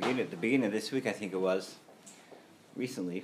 beginning, 0.00 0.22
at 0.22 0.30
the 0.30 0.36
beginning 0.36 0.66
of 0.66 0.72
this 0.72 0.90
week, 0.92 1.06
I 1.06 1.12
think 1.12 1.34
it 1.34 1.40
was, 1.40 1.74
recently, 2.74 3.22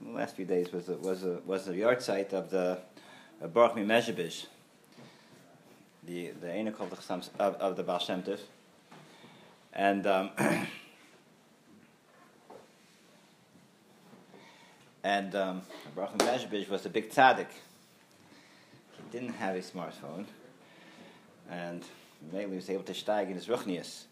in 0.00 0.12
the 0.12 0.18
last 0.18 0.34
few 0.34 0.44
days, 0.44 0.72
was 0.72 0.88
a, 0.88 0.96
was 0.96 1.22
a, 1.22 1.38
was 1.46 1.68
a 1.68 1.76
yard 1.76 2.02
site 2.02 2.32
of 2.32 2.50
the 2.50 2.80
uh, 3.40 3.46
Baruch 3.46 3.76
Mimezhebish, 3.76 4.46
the 6.04 6.30
the 6.40 6.56
ene 6.56 6.72
called 6.72 6.90
the 6.90 6.96
of, 7.38 7.54
of 7.54 7.76
the 7.76 7.84
Baal 7.84 8.00
Shem 8.00 8.24
Tov. 8.24 8.40
and 9.72 10.06
um, 10.08 10.30
and 15.04 15.36
um, 15.36 15.62
Baruch 15.94 16.18
Mimezhebish 16.18 16.68
was 16.68 16.84
a 16.84 16.90
big 16.90 17.10
tzaddik. 17.10 17.46
He 18.96 19.02
didn't 19.12 19.34
have 19.34 19.54
a 19.54 19.60
smartphone, 19.60 20.24
and 21.48 21.84
mainly 22.32 22.56
was 22.56 22.68
able 22.70 22.82
to 22.84 22.92
steig 22.92 23.28
in 23.28 23.34
his 23.34 23.46
ruchnius. 23.46 24.06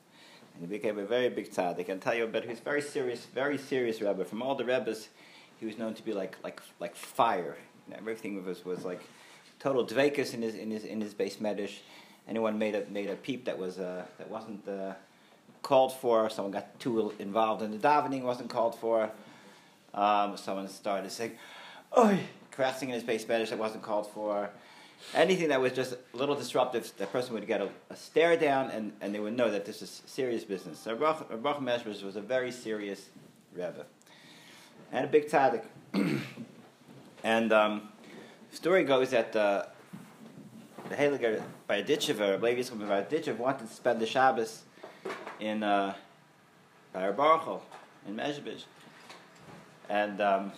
And 0.57 0.67
he 0.67 0.79
became 0.79 0.99
a 0.99 1.05
very 1.05 1.29
big 1.29 1.51
tzaddik. 1.53 1.87
Can 1.87 2.01
tell 2.01 2.15
you 2.15 2.25
about 2.25 2.45
he 2.45 2.49
was 2.49 2.61
very 2.61 2.81
serious, 2.81 3.27
very 3.27 3.59
serious 3.59 4.01
rebbe. 4.01 4.25
From 4.25 4.43
all 4.43 4.55
the 4.55 4.65
rebbes, 4.65 5.09
he 5.61 5.67
was 5.67 5.77
known 5.77 5.95
to 5.95 6.03
be 6.03 6.13
like 6.13 6.37
like 6.43 6.61
like 6.81 6.97
fire. 6.97 7.57
You 7.87 7.93
know, 7.93 7.99
everything 7.99 8.43
was 8.45 8.65
was 8.65 8.85
like 8.85 9.03
total 9.59 9.87
dvekus 9.87 10.33
in 10.33 10.43
his 10.43 10.55
in 10.55 10.71
his 10.71 10.85
in 10.85 11.01
his 11.01 11.13
base 11.13 11.37
medish. 11.37 11.81
Anyone 12.27 12.59
made 12.59 12.75
a 12.75 12.87
made 12.91 13.11
a 13.11 13.17
peep 13.17 13.45
that 13.45 13.59
was 13.59 13.79
uh, 13.79 14.05
that 14.17 14.31
wasn't 14.31 14.67
uh, 14.67 14.95
called 15.63 15.93
for. 15.93 16.31
Someone 16.31 16.53
got 16.53 16.81
too 16.81 17.13
involved 17.19 17.63
in 17.63 17.71
the 17.71 17.79
davening 17.79 18.23
wasn't 18.23 18.49
called 18.49 18.75
for. 18.79 19.11
Um, 19.93 20.37
someone 20.39 20.69
started 20.69 21.13
saying, 21.13 21.33
"Oi," 21.97 22.19
crashing 22.51 22.89
in 22.89 22.95
his 22.95 23.05
base 23.05 23.27
medish 23.27 23.51
that 23.51 23.59
wasn't 23.59 23.83
called 23.83 24.11
for 24.11 24.51
anything 25.15 25.49
that 25.49 25.61
was 25.61 25.73
just 25.73 25.93
a 25.93 26.17
little 26.17 26.35
disruptive, 26.35 26.93
that 26.99 27.13
person 27.13 27.35
would 27.35 27.47
get 27.47 27.61
a, 27.61 27.69
a, 27.91 27.97
stare 27.97 28.37
down 28.37 28.71
and, 28.71 28.93
and 29.01 29.15
they 29.15 29.21
would 29.21 29.37
know 29.37 29.51
that 29.51 29.65
this 29.65 29.83
is 29.83 30.03
serious 30.07 30.45
business. 30.45 30.79
So 30.79 30.97
Baruch 30.97 31.61
Meshbers 31.61 32.03
was 32.03 32.17
a 32.17 32.21
very 32.21 32.51
serious 32.51 33.09
Rebbe 33.55 33.87
and 34.93 35.05
a 35.05 35.09
big 35.09 35.29
tzaddik. 35.29 35.65
and 37.25 37.53
um, 37.53 37.89
the 38.51 38.57
story 38.57 38.85
goes 38.85 39.11
that 39.11 39.35
uh, 39.35 39.65
the 40.89 40.95
Heiliger 40.95 41.43
Barditchever, 41.69 42.41
Levi 42.41 42.61
Yitzchak 42.61 43.09
Barditchever, 43.09 43.37
wanted 43.37 43.69
to 43.69 43.75
spend 43.75 44.01
the 44.01 44.07
Shabbos 44.07 44.63
in 45.41 45.63
uh, 45.63 45.95
Baruch 46.93 47.63
in 48.07 48.17
Mezhebish. 48.17 48.65
And 49.89 50.21
um, 50.21 50.53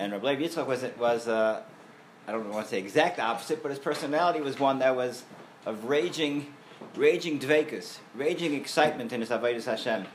And 0.00 0.12
Rabbi 0.12 0.36
Yitzchak 0.36 0.66
was 0.66 0.82
was 0.98 1.28
uh, 1.28 1.60
I 2.26 2.32
don't 2.32 2.48
want 2.48 2.64
to 2.64 2.70
say 2.70 2.78
exact 2.78 3.18
opposite, 3.18 3.62
but 3.62 3.68
his 3.68 3.78
personality 3.78 4.40
was 4.40 4.58
one 4.58 4.78
that 4.78 4.96
was 4.96 5.24
of 5.66 5.84
raging, 5.84 6.54
raging 6.96 7.38
dvekus, 7.38 7.98
raging 8.14 8.54
excitement 8.54 9.12
in 9.12 9.20
his 9.20 9.28
avodas 9.28 9.66
Hashem. 9.66 10.06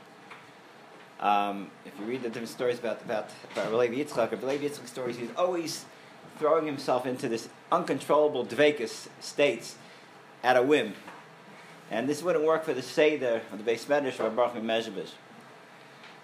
Um, 1.19 1.69
if 1.85 1.93
you 1.99 2.05
read 2.05 2.23
the 2.23 2.29
different 2.29 2.49
stories 2.49 2.79
about 2.79 3.03
about, 3.03 3.29
about 3.51 3.71
Rabbi 3.71 3.93
Yitzchak, 3.93 4.31
Rabbi 4.31 4.57
Yitzchak 4.57 4.87
stories, 4.87 5.17
he's 5.17 5.29
always 5.37 5.85
throwing 6.39 6.65
himself 6.65 7.05
into 7.05 7.29
this 7.29 7.47
uncontrollable 7.71 8.43
dvekus 8.43 9.07
states 9.19 9.75
at 10.43 10.57
a 10.57 10.63
whim. 10.63 10.95
And 11.91 12.09
this 12.09 12.23
wouldn't 12.23 12.43
work 12.43 12.63
for 12.63 12.73
the 12.73 12.81
Seder 12.81 13.43
of 13.51 13.59
the 13.59 13.63
base 13.63 13.85
Medrash 13.85 14.19
or 14.19 14.31
Baruch 14.31 14.55
Mezhebish. 14.55 15.11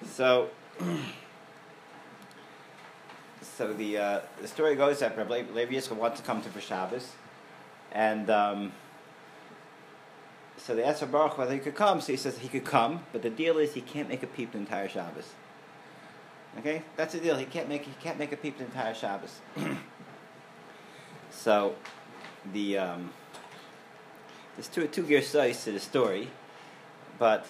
So 0.04 0.50
so 3.62 3.72
the 3.74 3.96
uh, 3.96 4.22
the 4.42 4.48
story 4.48 4.74
goes 4.74 5.02
that 5.02 5.16
Rabbi 5.16 5.44
Levi 5.54 5.76
Yitzchak 5.76 5.96
wanted 5.96 6.16
to 6.16 6.24
come 6.24 6.42
to 6.42 6.50
for 6.50 6.60
Shabbos, 6.60 7.08
and 7.92 8.28
um, 8.28 8.72
so 10.58 10.74
they 10.74 10.84
asked 10.84 11.12
Baruch 11.12 11.38
whether 11.38 11.54
he 11.54 11.60
could 11.60 11.76
come. 11.76 12.02
So 12.02 12.12
he 12.12 12.18
says 12.18 12.40
he 12.40 12.48
could 12.48 12.66
come, 12.66 13.06
but 13.12 13.22
the 13.22 13.30
deal 13.30 13.60
is 13.60 13.76
he 13.76 13.82
can't 13.82 14.10
make 14.10 14.24
a 14.24 14.26
peep 14.26 14.54
the 14.54 14.58
entire 14.58 14.90
Shabbos. 14.90 15.34
Okay, 16.58 16.82
that's 16.96 17.14
the 17.14 17.20
deal. 17.20 17.38
He 17.38 17.46
can't 17.46 17.70
make 17.70 17.84
he 17.84 17.94
can't 18.02 18.18
make 18.18 18.32
a 18.32 18.36
peep 18.36 18.58
the 18.58 18.66
entire 18.66 18.96
Shabbos. 18.96 19.42
so 21.30 21.76
the 22.52 22.80
um, 22.80 23.12
there's 24.56 24.70
two 24.70 24.88
two 24.88 25.04
gear 25.04 25.22
to 25.22 25.72
the 25.72 25.80
story, 25.80 26.32
but 27.20 27.46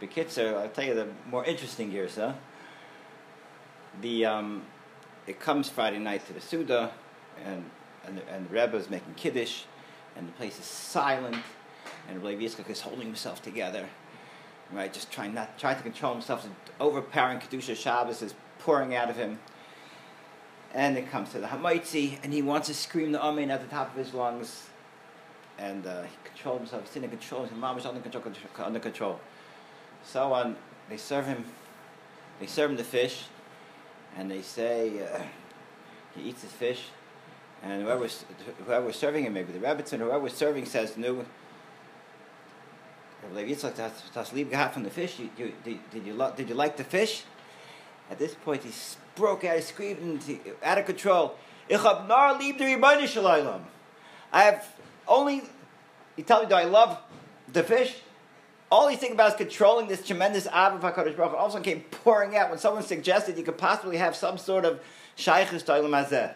the 0.00 0.08
Bekitzer, 0.08 0.56
I'll 0.56 0.68
tell 0.68 0.84
you 0.84 0.94
the 0.94 1.06
more 1.30 1.44
interesting 1.44 1.92
gears, 1.92 2.16
huh? 2.16 2.32
The 4.02 4.26
um, 4.26 4.62
it 5.26 5.40
comes 5.40 5.68
Friday 5.68 5.98
night 5.98 6.26
to 6.26 6.32
the 6.32 6.40
Suda, 6.40 6.92
and 7.44 7.64
and 8.06 8.18
the, 8.18 8.28
and 8.28 8.48
the 8.48 8.54
Rebbe 8.54 8.76
is 8.76 8.88
making 8.88 9.14
kiddush, 9.14 9.64
and 10.16 10.28
the 10.28 10.32
place 10.32 10.58
is 10.58 10.64
silent, 10.64 11.36
and 12.08 12.22
Rabbi 12.22 12.42
Yitzchak 12.42 12.70
is 12.70 12.80
holding 12.80 13.06
himself 13.06 13.42
together, 13.42 13.86
right, 14.72 14.92
just 14.92 15.10
trying 15.10 15.34
not 15.34 15.58
trying 15.58 15.76
to 15.76 15.82
control 15.82 16.12
himself. 16.12 16.44
The 16.44 16.50
Overpowering 16.82 17.40
kedusha 17.40 17.76
Shabbos 17.76 18.22
is 18.22 18.34
pouring 18.60 18.94
out 18.94 19.10
of 19.10 19.16
him, 19.16 19.38
and 20.72 20.96
it 20.96 21.10
comes 21.10 21.30
to 21.32 21.40
the 21.40 21.48
Hamaitzi, 21.48 22.18
and 22.22 22.32
he 22.32 22.42
wants 22.42 22.68
to 22.68 22.74
scream 22.74 23.12
the 23.12 23.20
Amen 23.20 23.50
at 23.50 23.60
the 23.60 23.68
top 23.68 23.90
of 23.90 23.96
his 23.96 24.14
lungs, 24.14 24.68
and 25.58 25.86
uh, 25.86 26.02
he 26.02 26.16
controls 26.24 26.60
himself. 26.60 26.92
He's 26.92 27.02
in 27.02 27.08
control. 27.08 27.42
His 27.44 27.52
mom 27.52 27.78
is 27.78 27.86
under 27.86 28.00
control. 28.00 28.24
Under 28.58 28.78
control. 28.78 29.20
So 30.04 30.32
on, 30.32 30.56
they 30.88 30.96
serve 30.96 31.26
him. 31.26 31.44
They 32.38 32.46
serve 32.46 32.70
him 32.70 32.76
the 32.76 32.84
fish 32.84 33.24
and 34.16 34.30
they 34.30 34.42
say 34.42 35.02
uh, 35.02 35.22
he 36.14 36.28
eats 36.28 36.42
his 36.42 36.52
fish, 36.52 36.88
and 37.62 37.82
whoever 37.82 38.08
whoever 38.64 38.86
was 38.86 38.96
serving 38.96 39.24
him, 39.24 39.34
maybe 39.34 39.52
the 39.52 39.58
Rebbitzin, 39.58 39.98
whoever 39.98 40.20
was 40.20 40.32
serving 40.32 40.66
says, 40.66 40.96
"No." 40.96 41.24
Lieb 44.32 44.50
gehabt 44.50 44.74
from 44.74 44.84
the 44.84 44.90
fish. 44.90 45.18
You, 45.18 45.30
you, 45.36 45.52
did, 45.64 45.90
did, 45.90 46.06
you 46.06 46.14
lo- 46.14 46.32
did 46.36 46.48
you 46.48 46.54
like 46.54 46.76
the 46.76 46.84
fish? 46.84 47.24
At 48.10 48.18
this 48.18 48.34
point, 48.34 48.62
he 48.62 48.70
broke 49.16 49.44
out, 49.44 49.56
he 49.56 49.62
screamed, 49.62 50.22
he, 50.22 50.40
out 50.62 50.78
of 50.78 50.86
control. 50.86 51.34
I 54.32 54.42
have 54.42 54.64
only. 55.08 55.42
You 56.16 56.24
tell 56.24 56.42
me, 56.42 56.48
do 56.48 56.54
I 56.54 56.64
love 56.64 56.98
the 57.52 57.62
fish? 57.62 57.96
All 58.70 58.88
he's 58.88 58.98
thinking 58.98 59.16
about 59.16 59.32
is 59.32 59.36
controlling 59.36 59.86
this 59.86 60.04
tremendous 60.04 60.46
Abba 60.46 60.78
HaKadosh 60.78 61.16
Baruch 61.16 61.34
all 61.34 61.46
of 61.46 61.50
a 61.50 61.52
sudden 61.52 61.62
came 61.62 61.80
pouring 61.82 62.36
out 62.36 62.50
when 62.50 62.58
someone 62.58 62.82
suggested 62.82 63.38
you 63.38 63.44
could 63.44 63.58
possibly 63.58 63.96
have 63.96 64.16
some 64.16 64.38
sort 64.38 64.64
of 64.64 64.80
Shaykhis 65.16 65.64
Toilam 65.64 65.90
Hazeh. 65.90 66.34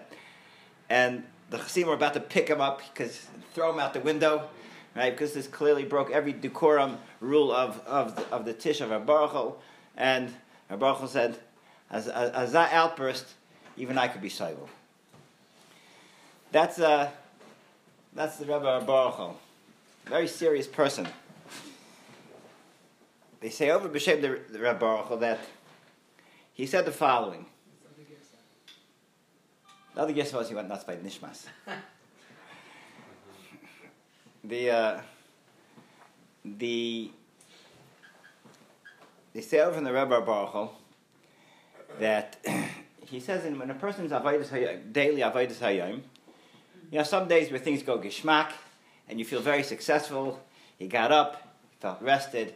And 0.88 1.24
the 1.50 1.58
Chasim 1.58 1.86
were 1.86 1.94
about 1.94 2.14
to 2.14 2.20
pick 2.20 2.48
him 2.48 2.60
up 2.60 2.82
because 2.92 3.26
throw 3.52 3.72
him 3.72 3.80
out 3.80 3.94
the 3.94 4.00
window, 4.00 4.48
right? 4.94 5.10
Because 5.10 5.34
this 5.34 5.48
clearly 5.48 5.84
broke 5.84 6.10
every 6.10 6.32
decorum 6.32 6.98
rule 7.20 7.52
of, 7.52 7.84
of, 7.86 8.14
the, 8.14 8.28
of 8.28 8.44
the 8.44 8.52
Tish 8.52 8.80
of 8.80 9.06
Baruch 9.06 9.56
And 9.96 10.32
Baruch 10.68 11.08
said, 11.08 11.36
as, 11.90 12.06
as, 12.06 12.30
as, 12.30 12.52
that 12.52 12.72
outburst, 12.72 13.26
even 13.76 13.98
I 13.98 14.06
could 14.06 14.22
be 14.22 14.30
Saival. 14.30 14.68
That's, 16.52 16.78
uh, 16.78 17.10
that's 18.14 18.36
the 18.36 18.44
Rebbe 18.44 18.84
Baruch 18.86 19.36
Very 20.06 20.28
serious 20.28 20.68
person 20.68 21.08
they 23.40 23.50
say 23.50 23.70
over 23.70 23.88
B'Shem 23.88 24.20
the, 24.20 24.40
the 24.52 24.60
Reb 24.60 24.78
Baruch 24.78 25.18
that 25.20 25.40
he 26.52 26.66
said 26.66 26.84
the 26.84 26.92
following. 26.92 27.46
The 29.94 30.02
other 30.02 30.12
guess 30.12 30.32
was 30.32 30.48
he 30.48 30.54
went 30.54 30.68
nuts 30.68 30.84
by 30.84 30.96
Nishmas. 30.96 31.46
the 34.44 34.70
uh, 34.70 35.00
the 36.44 37.10
they 39.32 39.40
say 39.40 39.60
over 39.60 39.78
in 39.78 39.84
the 39.84 39.92
Rebbe 39.92 40.20
Baruch 40.20 40.70
that 41.98 42.44
he 43.06 43.20
says 43.20 43.44
in, 43.44 43.58
when 43.58 43.70
a 43.70 43.74
person's 43.74 44.12
avodas 44.12 44.92
daily 44.92 45.22
avodas 45.22 45.58
hayom, 45.58 46.00
you 46.90 46.98
know 46.98 47.04
some 47.04 47.28
days 47.28 47.50
where 47.50 47.60
things 47.60 47.82
go 47.82 47.98
gishmak 47.98 48.52
and 49.08 49.18
you 49.18 49.24
feel 49.24 49.40
very 49.40 49.62
successful. 49.62 50.40
He 50.78 50.88
got 50.88 51.12
up, 51.12 51.56
felt 51.80 52.00
rested, 52.00 52.54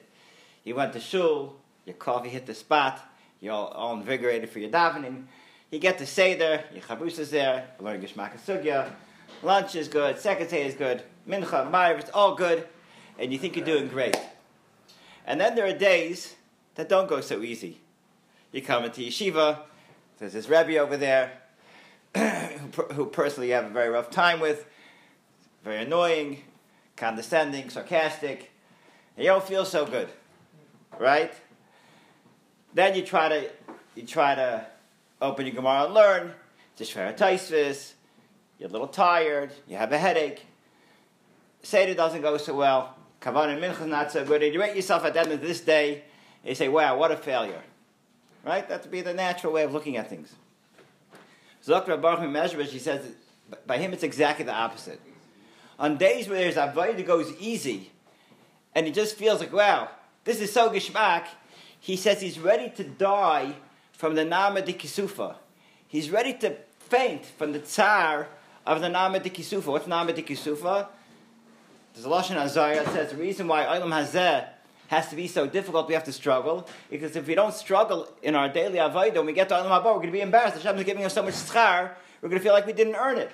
you 0.65 0.75
went 0.75 0.95
to 0.95 1.01
shul, 1.01 1.57
your 1.85 1.95
coffee 1.95 2.31
hit 2.31 2.47
the 2.47 2.55
spot, 2.55 3.01
you're 3.41 3.53
all, 3.53 3.69
all 3.69 3.95
invigorated 3.95 4.49
for 4.49 4.59
your 4.59 4.71
davening. 4.71 5.25
You 5.71 5.79
get 5.79 5.99
to 5.99 6.07
Seder, 6.07 6.65
your 6.73 6.83
chabus 6.83 7.19
is 7.19 7.31
there, 7.31 7.69
learning 7.79 8.03
Geshmak 8.03 8.39
Sugya, 8.39 8.91
lunch 9.43 9.75
is 9.75 9.89
good, 9.89 10.19
second 10.19 10.49
day 10.49 10.67
is 10.67 10.75
good, 10.75 11.03
mincha, 11.29 11.71
ma'ariv, 11.71 12.01
it's 12.01 12.11
all 12.11 12.35
good, 12.35 12.67
and 13.19 13.33
you 13.33 13.39
think 13.39 13.57
you're 13.57 13.65
doing 13.65 13.89
great. 13.89 14.19
And 15.27 15.41
then 15.41 15.55
there 15.55 15.67
are 15.67 15.77
days 15.77 16.35
that 16.77 16.89
don't 16.89 17.09
go 17.09 17.21
so 17.21 17.43
easy. 17.43 17.81
You 18.53 18.63
come 18.63 18.85
into 18.85 19.03
yeshiva, 19.03 19.61
there's 20.19 20.33
this 20.33 20.49
Rebbe 20.49 20.79
over 20.79 20.97
there, 20.97 21.33
who 22.15 23.07
personally 23.07 23.49
you 23.49 23.55
have 23.55 23.67
a 23.67 23.71
very 23.71 23.89
rough 23.91 24.11
time 24.11 24.41
with, 24.41 24.65
very 25.65 25.83
annoying, 25.83 26.43
condescending, 26.97 27.69
sarcastic, 27.69 28.51
and 29.17 29.25
you 29.25 29.31
don't 29.31 29.45
feel 29.45 29.65
so 29.65 29.85
good 29.85 30.09
right? 31.01 31.33
Then 32.73 32.95
you 32.95 33.03
try 33.03 33.29
to 33.29 33.51
you 33.95 34.03
try 34.05 34.35
to 34.35 34.67
open 35.21 35.47
your 35.47 35.55
Gemara 35.55 35.85
and 35.85 35.95
learn. 35.95 36.33
Just 36.77 36.95
a 36.97 37.13
taisvis. 37.13 37.93
You're 38.59 38.69
a 38.69 38.73
little 38.73 38.89
tired. 38.89 39.53
You 39.69 39.77
have 39.77 39.93
a 39.93 39.99
headache. 39.99 40.47
Seder 41.63 41.95
doesn't 41.95 42.23
go 42.23 42.37
so 42.37 42.55
well. 42.55 42.97
Kavan 43.21 43.49
and 43.49 43.63
Mincha 43.63 43.87
not 43.87 44.13
so 44.13 44.25
good, 44.25 44.43
and 44.43 44.53
you 44.53 44.61
rate 44.61 44.77
yourself 44.77 45.05
at 45.05 45.15
the 45.15 45.21
end 45.21 45.33
of 45.33 45.41
this 45.41 45.61
day, 45.61 46.05
you 46.45 46.55
say, 46.55 46.69
wow, 46.69 46.99
what 46.99 47.11
a 47.11 47.17
failure. 47.17 47.63
Right? 48.45 48.69
That 48.69 48.83
would 48.83 48.91
be 48.91 49.01
the 49.01 49.15
natural 49.15 49.53
way 49.53 49.63
of 49.63 49.73
looking 49.73 49.97
at 49.97 50.11
things. 50.11 50.35
Zokra 51.65 52.01
Baruch 52.01 52.21
Mezhebesh, 52.21 52.67
he 52.67 52.79
says, 52.79 53.13
by 53.67 53.79
him 53.79 53.95
it's 53.95 54.03
exactly 54.03 54.45
the 54.45 54.53
opposite. 54.53 55.01
On 55.79 55.97
days 55.97 56.29
where 56.29 56.39
there's 56.39 56.57
avodah 56.57 56.97
that 56.97 57.07
goes 57.07 57.33
easy, 57.41 57.91
and 58.75 58.87
he 58.87 58.93
just 58.93 59.17
feels 59.17 59.41
like, 59.41 59.53
wow, 59.53 59.89
this 60.25 60.41
is 60.41 60.53
so 60.53 60.71
geschmack, 60.71 61.25
he 61.79 61.97
says 61.97 62.21
he's 62.21 62.39
ready 62.39 62.71
to 62.71 62.85
die 62.85 63.55
from 63.93 64.15
the 64.15 64.25
Nama 64.25 64.63
de 64.63 64.73
Kisufa. 64.73 65.37
He's 65.87 66.11
ready 66.11 66.35
to 66.35 66.57
faint 66.79 67.25
from 67.25 67.53
the 67.53 67.61
tsar 67.61 68.29
of 68.67 68.81
the 68.81 68.89
Nama 68.89 69.21
de 69.21 69.31
Kisufa. 69.31 69.67
What's 69.67 69.87
Nama 69.87 70.13
de 70.13 70.23
Kisufa? 70.23 70.89
There's 71.93 72.07
a 72.07 72.09
Lashon 72.09 72.37
Azariah 72.37 72.85
that 72.85 72.93
says 72.93 73.11
the 73.11 73.17
reason 73.17 73.47
why 73.47 73.65
Olam 73.65 73.91
Hazeh 73.91 74.49
has 74.89 75.09
to 75.09 75.17
be 75.17 75.29
so 75.29 75.47
difficult, 75.47 75.89
we 75.89 75.95
have 75.95 76.05
to 76.05 76.13
struggle, 76.13 76.69
because 76.91 77.17
if 77.17 77.27
we 77.27 77.35
don't 77.35 77.55
struggle 77.55 78.09
in 78.23 78.35
our 78.35 78.49
daily 78.49 78.79
avodah, 78.79 79.15
when 79.17 79.27
we 79.27 79.33
get 79.33 79.49
to 79.49 79.55
Olam 79.55 79.69
Haba, 79.69 79.85
we're 79.85 79.95
going 79.95 80.07
to 80.07 80.13
be 80.13 80.21
embarrassed. 80.21 80.57
Hashem 80.57 80.77
is 80.79 80.85
giving 80.85 81.05
us 81.05 81.15
so 81.15 81.23
much 81.23 81.35
schar, 81.35 81.93
we're 82.21 82.29
going 82.29 82.41
to 82.41 82.45
feel 82.45 82.53
like 82.53 82.67
we 82.67 82.73
didn't 82.73 82.97
earn 82.97 83.19
it. 83.19 83.31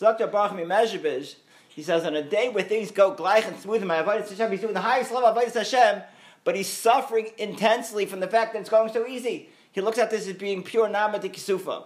Zakta 0.00 0.30
Baruch 0.30 0.52
Mezhebish, 0.52 1.36
he 1.68 1.82
says, 1.82 2.04
on 2.04 2.14
a 2.14 2.22
day 2.22 2.48
where 2.48 2.64
things 2.64 2.90
go 2.90 3.14
gleich 3.14 3.46
and 3.46 3.58
smooth 3.58 3.82
in 3.82 3.88
my 3.88 4.02
avodah 4.02 4.28
Hashem, 4.28 4.50
he's 4.50 4.60
doing 4.60 4.74
the 4.74 4.80
highest 4.80 5.10
level 5.10 5.28
of 5.28 5.36
avodah 5.36 5.54
Hashem, 5.54 6.02
but 6.46 6.54
he's 6.54 6.68
suffering 6.68 7.26
intensely 7.38 8.06
from 8.06 8.20
the 8.20 8.28
fact 8.28 8.52
that 8.52 8.60
it's 8.60 8.70
going 8.70 8.92
so 8.92 9.04
easy. 9.04 9.48
He 9.72 9.80
looks 9.80 9.98
at 9.98 10.12
this 10.12 10.28
as 10.28 10.34
being 10.34 10.62
pure 10.62 10.88
nama 10.88 11.18
de 11.18 11.28
kisufa. 11.28 11.82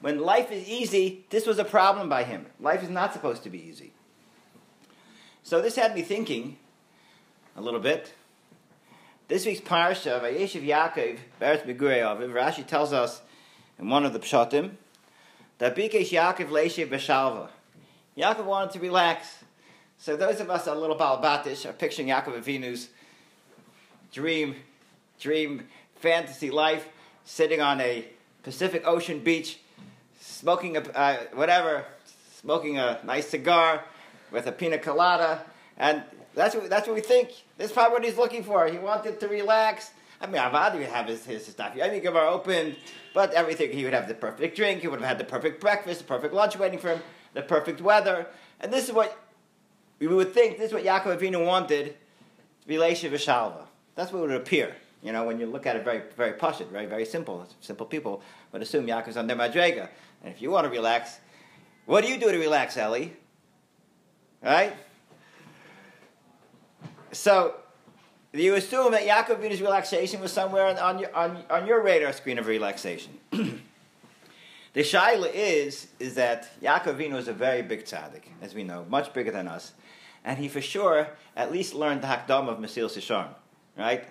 When 0.00 0.18
life 0.18 0.50
is 0.50 0.68
easy, 0.68 1.26
this 1.30 1.46
was 1.46 1.60
a 1.60 1.64
problem 1.64 2.08
by 2.08 2.24
him. 2.24 2.46
Life 2.58 2.82
is 2.82 2.90
not 2.90 3.12
supposed 3.12 3.44
to 3.44 3.50
be 3.50 3.62
easy. 3.62 3.92
So 5.44 5.62
this 5.62 5.76
had 5.76 5.94
me 5.94 6.02
thinking 6.02 6.58
a 7.56 7.60
little 7.60 7.78
bit. 7.78 8.12
This 9.28 9.46
week's 9.46 9.60
parsha, 9.60 10.16
of 10.16 10.22
Vayeshiv 10.22 10.66
Yaakov, 10.66 11.18
Beretz 11.40 11.64
Begurei 11.64 12.00
Aviv, 12.00 12.32
Rashi 12.32 12.66
tells 12.66 12.92
us 12.92 13.22
in 13.78 13.88
one 13.88 14.04
of 14.04 14.12
the 14.12 14.18
pshatim 14.18 14.72
that 15.58 15.76
Bikesh 15.76 16.10
Yaakov 16.10 16.48
Leishiv 16.48 16.88
Beshalva. 16.88 17.48
Yaakov 18.18 18.44
wanted 18.44 18.72
to 18.72 18.80
relax. 18.80 19.44
So 19.98 20.16
those 20.16 20.40
of 20.40 20.50
us 20.50 20.66
a 20.66 20.74
little 20.74 20.96
balbatish 20.96 21.64
are 21.64 21.72
picturing 21.72 22.08
Yaakov 22.08 22.42
Avinu's 22.42 22.88
dream, 24.12 24.56
dream, 25.18 25.66
fantasy 25.96 26.50
life, 26.50 26.86
sitting 27.24 27.60
on 27.60 27.80
a 27.80 28.06
Pacific 28.42 28.86
Ocean 28.86 29.20
beach, 29.20 29.58
smoking 30.20 30.76
a 30.76 30.80
uh, 30.80 31.16
whatever, 31.34 31.84
smoking 32.34 32.78
a 32.78 33.00
nice 33.04 33.28
cigar 33.28 33.84
with 34.30 34.46
a 34.46 34.52
pina 34.52 34.78
colada, 34.78 35.44
and 35.76 36.02
that's 36.34 36.54
what 36.54 36.70
that's 36.70 36.86
what 36.86 36.94
we 36.94 37.00
think. 37.00 37.30
This 37.58 37.68
is 37.68 37.72
probably 37.72 37.92
what 37.94 38.04
he's 38.04 38.16
looking 38.16 38.42
for. 38.42 38.66
He 38.66 38.78
wanted 38.78 39.20
to 39.20 39.28
relax. 39.28 39.90
I 40.22 40.26
mean, 40.26 40.40
Avad 40.40 40.74
would 40.74 40.82
have 40.82 41.06
his, 41.06 41.24
his 41.24 41.46
stuff. 41.46 41.72
I 41.82 41.88
mean, 41.88 42.06
are 42.06 42.26
open, 42.26 42.76
but 43.14 43.32
everything. 43.32 43.72
He 43.72 43.84
would 43.84 43.94
have 43.94 44.06
the 44.06 44.14
perfect 44.14 44.54
drink. 44.54 44.82
He 44.82 44.88
would 44.88 45.00
have 45.00 45.08
had 45.08 45.18
the 45.18 45.24
perfect 45.24 45.60
breakfast, 45.60 46.00
the 46.00 46.06
perfect 46.06 46.34
lunch 46.34 46.58
waiting 46.58 46.78
for 46.78 46.88
him, 46.88 47.00
the 47.32 47.42
perfect 47.42 47.80
weather, 47.80 48.26
and 48.60 48.72
this 48.72 48.88
is 48.88 48.92
what 48.92 49.16
we 49.98 50.06
would 50.06 50.34
think. 50.34 50.58
This 50.58 50.68
is 50.68 50.72
what 50.74 50.84
Yaakov 50.84 51.18
Avinu 51.18 51.44
wanted 51.44 51.94
be 52.70 52.76
Leisha 52.76 53.10
V'Shalva. 53.10 53.69
That's 54.00 54.14
what 54.14 54.20
it 54.20 54.28
would 54.28 54.36
appear. 54.36 54.74
You 55.02 55.12
know, 55.12 55.24
when 55.24 55.38
you 55.38 55.44
look 55.44 55.66
at 55.66 55.76
it 55.76 55.84
very, 55.84 56.00
very 56.16 56.32
pashut, 56.32 56.70
very, 56.70 56.86
very 56.86 57.04
simple. 57.04 57.46
Simple 57.60 57.84
people 57.84 58.22
would 58.50 58.62
assume 58.62 58.86
Yaakov's 58.86 59.12
their 59.12 59.24
madrega. 59.24 59.90
And 60.24 60.32
if 60.32 60.40
you 60.40 60.50
want 60.50 60.64
to 60.64 60.70
relax, 60.70 61.18
what 61.84 62.02
do 62.02 62.08
you 62.08 62.18
do 62.18 62.32
to 62.32 62.38
relax, 62.38 62.78
Ellie? 62.78 63.12
Right? 64.42 64.72
So, 67.12 67.56
you 68.32 68.54
assume 68.54 68.92
that 68.92 69.02
Yaakov 69.02 69.42
relaxation 69.42 70.22
was 70.22 70.32
somewhere 70.32 70.64
on, 70.64 70.78
on, 70.78 70.98
your, 70.98 71.14
on, 71.14 71.44
on 71.50 71.66
your 71.66 71.82
radar 71.82 72.14
screen 72.14 72.38
of 72.38 72.46
relaxation. 72.46 73.18
the 73.30 73.60
shaila 74.76 75.30
is, 75.34 75.88
is 75.98 76.14
that 76.14 76.48
Yaakov 76.62 76.96
Avinu 76.96 77.16
is 77.16 77.28
a 77.28 77.34
very 77.34 77.60
big 77.60 77.84
tzaddik, 77.84 78.22
as 78.40 78.54
we 78.54 78.64
know, 78.64 78.86
much 78.88 79.12
bigger 79.12 79.30
than 79.30 79.46
us. 79.46 79.74
And 80.24 80.38
he 80.38 80.48
for 80.48 80.62
sure 80.62 81.08
at 81.36 81.52
least 81.52 81.74
learned 81.74 82.00
the 82.00 82.06
Hakdam 82.06 82.48
of 82.48 82.60
Mesillas 82.60 82.96
Yesharim, 82.96 83.34
right? 83.76 84.04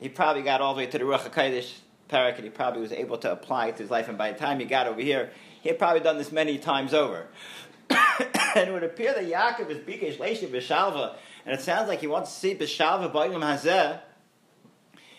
He 0.00 0.08
probably 0.08 0.42
got 0.42 0.60
all 0.60 0.74
the 0.74 0.78
way 0.78 0.86
to 0.86 0.98
the 0.98 1.04
Ruach 1.04 1.30
HaKodesh 1.30 1.72
parak, 2.10 2.36
and 2.36 2.44
he 2.44 2.50
probably 2.50 2.80
was 2.80 2.92
able 2.92 3.18
to 3.18 3.32
apply 3.32 3.68
it 3.68 3.76
to 3.76 3.82
his 3.82 3.90
life. 3.90 4.08
And 4.08 4.18
by 4.18 4.32
the 4.32 4.38
time 4.38 4.58
he 4.58 4.66
got 4.66 4.86
over 4.86 5.00
here, 5.00 5.30
he 5.62 5.68
had 5.68 5.78
probably 5.78 6.00
done 6.00 6.18
this 6.18 6.32
many 6.32 6.58
times 6.58 6.92
over. 6.92 7.26
and 7.90 8.68
it 8.68 8.72
would 8.72 8.84
appear 8.84 9.14
that 9.14 9.24
Yaakov 9.24 9.70
is 9.70 9.78
Bikesh 9.78 10.18
Leisha 10.18 10.48
B'Shalva, 10.48 11.14
and 11.46 11.54
it 11.54 11.62
sounds 11.62 11.88
like 11.88 12.00
he 12.00 12.06
wants 12.06 12.32
to 12.32 12.38
see 12.38 12.54
B'Shalva 12.54 13.12
Ba'ilum 13.12 13.42
Hazeh. 13.42 14.00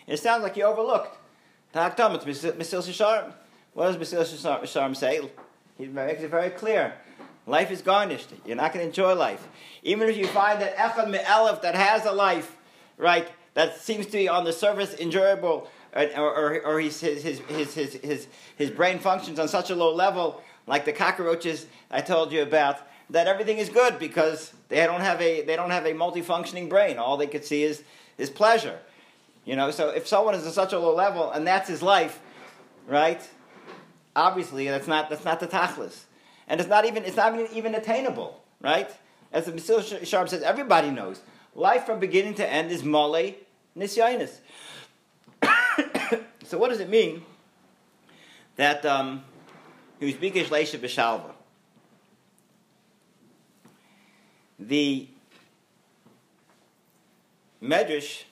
It 0.06 0.18
sounds 0.18 0.42
like 0.42 0.54
he 0.54 0.62
overlooked 0.62 1.18
the 1.72 1.80
Hakdam. 1.80 2.14
It's 2.14 2.42
Mesillas 2.42 2.88
Yesharim. 2.88 3.32
What 3.74 3.92
does 3.92 3.96
Mesillas 3.96 4.60
Yesharim 4.62 4.96
say? 4.96 5.20
He 5.76 5.86
makes 5.86 6.22
it 6.22 6.30
very 6.30 6.50
clear. 6.50 6.94
Life 7.46 7.70
is 7.70 7.82
garnished. 7.82 8.28
You're 8.44 8.56
not 8.56 8.72
going 8.72 8.82
to 8.82 8.88
enjoy 8.88 9.14
life. 9.14 9.46
Even 9.82 10.08
if 10.08 10.16
you 10.16 10.26
find 10.26 10.60
that 10.60 10.76
Echad 10.76 11.10
Me'elef 11.10 11.62
that 11.62 11.74
has 11.74 12.04
a 12.04 12.12
life, 12.12 12.56
right, 12.96 13.28
that 13.54 13.80
seems 13.80 14.06
to 14.06 14.12
be 14.12 14.28
on 14.28 14.44
the 14.44 14.52
surface 14.52 14.94
enjoyable, 14.94 15.68
or, 15.94 16.04
or, 16.16 16.60
or 16.62 16.80
his, 16.80 17.00
his, 17.00 17.22
his, 17.22 17.74
his, 17.74 17.94
his, 17.94 18.26
his 18.56 18.70
brain 18.70 18.98
functions 18.98 19.38
on 19.38 19.48
such 19.48 19.70
a 19.70 19.74
low 19.74 19.94
level, 19.94 20.42
like 20.66 20.84
the 20.84 20.92
cockroaches 20.92 21.66
I 21.90 22.00
told 22.00 22.32
you 22.32 22.42
about, 22.42 22.78
that 23.10 23.26
everything 23.26 23.58
is 23.58 23.68
good 23.68 23.98
because 23.98 24.52
they 24.68 24.84
don't 24.84 25.00
have 25.00 25.20
a, 25.22 25.42
they 25.42 25.56
don't 25.56 25.70
have 25.70 25.86
a 25.86 25.92
multifunctioning 25.92 26.68
brain. 26.68 26.98
All 26.98 27.16
they 27.16 27.28
could 27.28 27.44
see 27.44 27.62
is, 27.62 27.82
is 28.18 28.30
pleasure. 28.30 28.78
You 29.44 29.54
know, 29.54 29.70
so 29.70 29.90
if 29.90 30.08
someone 30.08 30.34
is 30.34 30.46
at 30.46 30.52
such 30.52 30.72
a 30.72 30.78
low 30.78 30.94
level 30.94 31.30
and 31.30 31.46
that's 31.46 31.68
his 31.68 31.82
life, 31.82 32.20
right? 32.86 33.22
Obviously, 34.16 34.66
that's 34.66 34.88
not, 34.88 35.08
that's 35.08 35.24
not 35.24 35.40
the 35.40 35.46
tachlis. 35.46 36.02
And 36.48 36.60
it's 36.60 36.68
not 36.68 36.84
even, 36.84 37.04
it's 37.04 37.16
not 37.16 37.32
even, 37.34 37.52
even 37.52 37.74
attainable, 37.74 38.42
right? 38.60 38.90
As 39.32 39.46
the 39.46 39.52
Mesillas 39.52 40.00
Yesharim 40.00 40.28
says, 40.28 40.42
everybody 40.42 40.90
knows. 40.90 41.20
Life 41.56 41.86
from 41.86 41.98
beginning 41.98 42.34
to 42.34 42.46
end 42.46 42.70
is 42.70 42.84
mole 42.84 43.34
nisyanis. 43.74 44.40
so 46.44 46.58
what 46.58 46.68
does 46.68 46.80
it 46.80 46.90
mean 46.90 47.24
that 48.56 48.82
he 49.98 50.04
was 50.04 50.14
bigish 50.16 50.48
leisha 50.48 50.78
b'shalva? 50.78 51.32
The 54.58 55.08
Medrash 57.62 58.24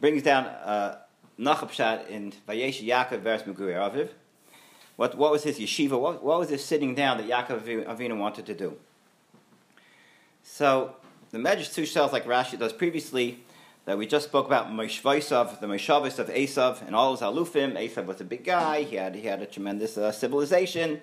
brings 0.00 0.24
down 0.24 0.46
uh, 0.46 0.98
Nachapshat 1.38 2.08
in 2.08 2.32
Vayesh 2.48 2.84
Yaakov 2.84 3.20
Veres 3.20 3.42
Meguri 3.42 3.74
Aviv. 3.74 4.08
What, 4.96 5.16
what 5.16 5.30
was 5.30 5.44
his 5.44 5.60
yeshiva? 5.60 5.98
What, 5.98 6.24
what 6.24 6.40
was 6.40 6.50
his 6.50 6.64
sitting 6.64 6.96
down 6.96 7.18
that 7.18 7.28
Yaakov 7.28 7.86
Avinu 7.86 8.18
wanted 8.18 8.46
to 8.46 8.54
do? 8.54 8.76
So 10.42 10.96
the 11.32 11.38
Medrash 11.38 11.74
too 11.74 11.86
tells, 11.86 12.12
like 12.12 12.26
Rashi 12.26 12.58
does 12.58 12.72
previously, 12.72 13.42
that 13.86 13.98
we 13.98 14.06
just 14.06 14.26
spoke 14.26 14.46
about 14.46 14.68
Moshvaisav, 14.68 15.58
the 15.60 15.66
Moshavis 15.66 16.18
of 16.18 16.28
Esav, 16.28 16.86
and 16.86 16.94
all 16.94 17.12
his 17.12 17.20
alufim. 17.20 17.72
Esav 17.72 18.04
was 18.04 18.20
a 18.20 18.24
big 18.24 18.44
guy. 18.44 18.82
He 18.82 18.96
had 18.96 19.14
he 19.14 19.22
had 19.22 19.42
a 19.42 19.46
tremendous 19.46 19.98
uh, 19.98 20.12
civilization. 20.12 21.00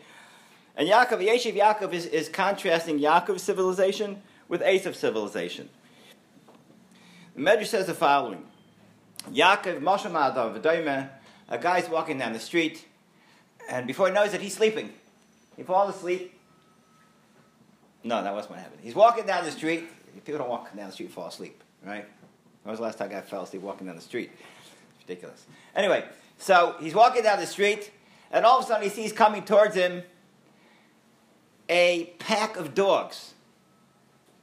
And 0.78 0.88
Yaakov, 0.88 1.20
Yeshiv 1.28 1.56
Yaakov 1.58 1.92
is, 1.92 2.06
is 2.06 2.30
contrasting 2.30 3.00
Yaakov's 3.00 3.44
civilization 3.44 4.22
with 4.48 4.62
Esav's 4.62 5.00
civilization. 5.00 5.68
The 7.36 7.42
Medrash 7.42 7.68
says 7.68 7.88
the 7.88 7.94
following: 7.94 8.46
Yaakov 9.32 9.82
Moshe 9.82 10.10
Ma'adav 10.10 11.10
a 11.52 11.58
guy's 11.58 11.90
walking 11.90 12.20
down 12.20 12.34
the 12.34 12.40
street, 12.40 12.86
and 13.68 13.88
before 13.88 14.08
he 14.08 14.14
knows 14.14 14.34
it, 14.36 14.42
he's 14.42 14.56
sleeping. 14.56 14.94
He 15.58 15.64
falls 15.64 15.96
asleep. 15.96 16.40
No, 18.04 18.24
that 18.24 18.34
wasn't 18.34 18.52
what 18.52 18.60
happened. 18.60 18.82
He's 18.82 18.96
walking 18.96 19.26
down 19.26 19.44
the 19.44 19.52
street. 19.52 19.90
People 20.26 20.40
don't 20.40 20.50
walk 20.50 20.76
down 20.76 20.88
the 20.88 20.94
street 20.94 21.08
and 21.08 21.14
fall 21.14 21.28
asleep, 21.28 21.64
right? 21.86 22.06
When 22.64 22.72
was 22.72 22.80
the 22.80 22.84
last 22.84 22.98
time 22.98 23.10
a 23.10 23.14
guy 23.14 23.22
fell 23.22 23.44
asleep 23.44 23.62
walking 23.62 23.88
down 23.88 23.96
the 23.96 24.02
street? 24.02 24.32
It's 24.34 25.08
ridiculous. 25.08 25.46
Anyway, 25.76 26.06
so 26.38 26.76
he's 26.80 26.94
walking 26.94 27.24
down 27.24 27.40
the 27.40 27.48
street, 27.48 27.92
and 28.32 28.46
all 28.46 28.60
of 28.60 28.66
a 28.66 28.68
sudden 28.68 28.84
he 28.84 28.90
sees 28.90 29.12
coming 29.12 29.44
towards 29.44 29.76
him 29.76 30.04
a 31.70 32.06
pack 32.20 32.58
of 32.58 32.74
dogs. 32.74 33.34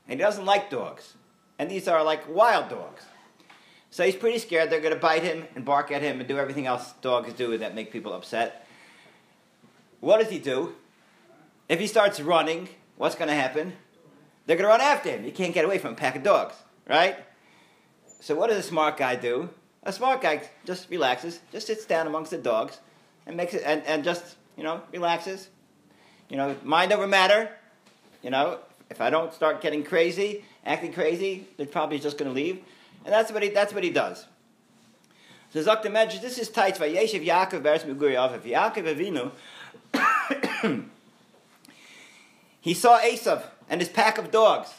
And 0.08 0.18
he 0.18 0.24
doesn't 0.24 0.44
like 0.44 0.70
dogs. 0.70 1.14
And 1.58 1.70
these 1.70 1.88
are 1.88 2.04
like 2.04 2.28
wild 2.28 2.68
dogs. 2.68 3.04
So 3.90 4.04
he's 4.04 4.14
pretty 4.14 4.38
scared 4.38 4.70
they're 4.70 4.80
going 4.80 4.94
to 4.94 5.00
bite 5.00 5.22
him 5.22 5.46
and 5.54 5.64
bark 5.64 5.90
at 5.90 6.02
him 6.02 6.20
and 6.20 6.28
do 6.28 6.38
everything 6.38 6.66
else 6.66 6.92
dogs 7.00 7.32
do 7.32 7.56
that 7.58 7.74
make 7.74 7.90
people 7.90 8.12
upset. 8.12 8.66
What 10.00 10.18
does 10.20 10.30
he 10.30 10.38
do? 10.38 10.74
If 11.68 11.80
he 11.80 11.86
starts 11.86 12.20
running, 12.20 12.68
what's 12.96 13.14
going 13.14 13.28
to 13.28 13.34
happen? 13.34 13.72
They're 14.46 14.56
going 14.56 14.64
to 14.64 14.70
run 14.70 14.80
after 14.80 15.10
him. 15.10 15.24
He 15.24 15.32
can't 15.32 15.52
get 15.52 15.64
away 15.64 15.78
from 15.78 15.92
a 15.92 15.96
pack 15.96 16.16
of 16.16 16.22
dogs, 16.22 16.54
right? 16.88 17.16
So 18.20 18.34
what 18.34 18.48
does 18.48 18.58
a 18.58 18.62
smart 18.62 18.96
guy 18.96 19.16
do? 19.16 19.50
A 19.82 19.92
smart 19.92 20.20
guy 20.20 20.48
just 20.64 20.88
relaxes, 20.90 21.40
just 21.52 21.66
sits 21.66 21.84
down 21.84 22.06
amongst 22.06 22.30
the 22.30 22.38
dogs, 22.38 22.78
and 23.26 23.36
makes 23.36 23.54
it, 23.54 23.62
and, 23.64 23.82
and 23.84 24.02
just 24.02 24.36
you 24.56 24.64
know 24.64 24.80
relaxes. 24.92 25.48
You 26.28 26.36
know, 26.36 26.56
mind 26.64 26.92
over 26.92 27.06
matter. 27.06 27.50
You 28.22 28.30
know, 28.30 28.58
if 28.90 29.00
I 29.00 29.10
don't 29.10 29.32
start 29.32 29.60
getting 29.60 29.84
crazy, 29.84 30.44
acting 30.64 30.92
crazy, 30.92 31.46
they're 31.56 31.66
probably 31.66 32.00
just 32.00 32.18
going 32.18 32.28
to 32.28 32.34
leave. 32.34 32.58
And 33.04 33.12
that's 33.12 33.30
what 33.30 33.42
he, 33.44 33.50
that's 33.50 33.72
what 33.72 33.84
he 33.84 33.90
does. 33.90 34.26
So 35.52 35.62
Dr. 35.62 35.90
Medrash, 35.90 36.20
this 36.20 36.38
is 36.38 36.48
tight. 36.48 36.76
Vayeshev 36.76 37.24
Yaakov 37.24 37.62
Beres 37.62 37.84
Meguri 37.84 38.16
Aviv. 38.16 38.42
Yaakov 38.42 39.32
Avinu, 39.94 40.84
he 42.60 42.74
saw 42.74 42.98
Esav 42.98 43.44
and 43.68 43.80
his 43.80 43.88
pack 43.88 44.18
of 44.18 44.30
dogs. 44.30 44.72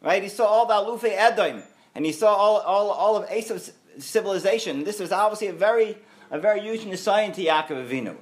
Right? 0.00 0.22
He 0.22 0.28
saw 0.28 0.46
all 0.46 0.66
the 0.66 0.74
Alufe 0.74 1.10
Edom. 1.10 1.62
And 1.94 2.06
he 2.06 2.12
saw 2.12 2.32
all, 2.32 2.58
all, 2.58 2.90
all 2.90 3.16
of 3.16 3.28
Esav's 3.28 3.72
civilization. 3.98 4.84
This 4.84 5.00
was 5.00 5.10
obviously 5.10 5.48
a 5.48 5.52
very, 5.52 5.98
a 6.30 6.38
very 6.38 6.60
huge 6.60 6.96
sign 6.98 7.32
to 7.32 7.42
Yaakov 7.42 7.88
Avinu. 7.88 8.16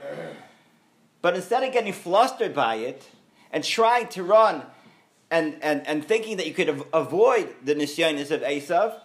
But 1.20 1.34
instead 1.36 1.62
of 1.62 1.72
getting 1.72 1.92
flustered 1.92 2.54
by 2.54 2.76
it 2.76 3.06
and 3.52 3.62
trying 3.62 4.08
to 4.08 4.22
run 4.22 4.62
and, 5.30 5.58
and, 5.60 5.86
and 5.86 6.04
thinking 6.04 6.38
that 6.38 6.46
you 6.46 6.54
could 6.54 6.70
av- 6.70 6.86
avoid 6.92 7.54
the 7.64 7.74
nisyonis 7.74 8.30
of 8.30 8.40
Esav, 8.42 9.00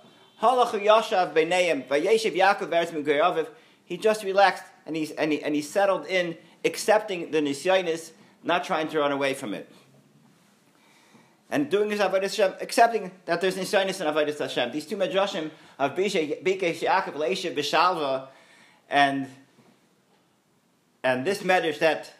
he 3.85 3.97
just 3.97 4.23
relaxed 4.23 4.63
and, 4.85 4.95
he's, 4.95 5.11
and, 5.11 5.31
he, 5.31 5.43
and 5.43 5.53
he 5.53 5.61
settled 5.61 6.05
in 6.07 6.37
accepting 6.63 7.31
the 7.31 7.39
nisyonis, 7.39 8.11
not 8.43 8.63
trying 8.63 8.87
to 8.87 8.99
run 8.99 9.11
away 9.11 9.33
from 9.33 9.53
it. 9.53 9.71
And 11.51 11.69
doing 11.69 11.91
his 11.91 11.99
avodah 11.99 12.21
Hashem, 12.21 12.53
accepting 12.61 13.11
that 13.25 13.41
there's 13.41 13.57
nisyonis 13.57 13.99
and 13.99 14.15
avodah 14.15 14.39
Hashem. 14.39 14.71
These 14.71 14.85
two 14.85 14.95
medrashim 14.95 15.51
of 15.77 15.95
Bikesh 15.95 16.79
Yaakov 16.79 17.15
Leisha 17.15 17.53
Bishalva, 17.53 18.29
and 18.89 19.27
and 21.03 21.25
this 21.25 21.43
medrash 21.43 21.79
that 21.79 22.13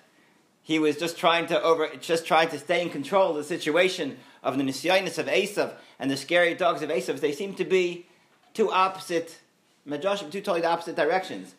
he 0.61 0.79
was 0.79 0.97
just 0.97 1.17
trying 1.17 1.47
to 1.47 1.61
over, 1.63 1.87
just 2.01 2.25
trying 2.25 2.49
to 2.49 2.59
stay 2.59 2.81
in 2.81 2.89
control 2.89 3.31
of 3.31 3.37
the 3.37 3.43
situation 3.45 4.17
of 4.43 4.57
the 4.57 4.63
nisyonis 4.63 5.17
of 5.17 5.27
Esav 5.27 5.75
and 5.97 6.11
the 6.11 6.17
scary 6.17 6.53
dogs 6.53 6.81
of 6.81 6.89
Esav. 6.89 7.21
They 7.21 7.31
seem 7.31 7.53
to 7.55 7.63
be 7.63 8.07
two 8.53 8.69
opposite 8.69 9.39
medrashim, 9.87 10.29
two 10.29 10.41
totally 10.41 10.65
opposite 10.65 10.97
directions. 10.97 11.55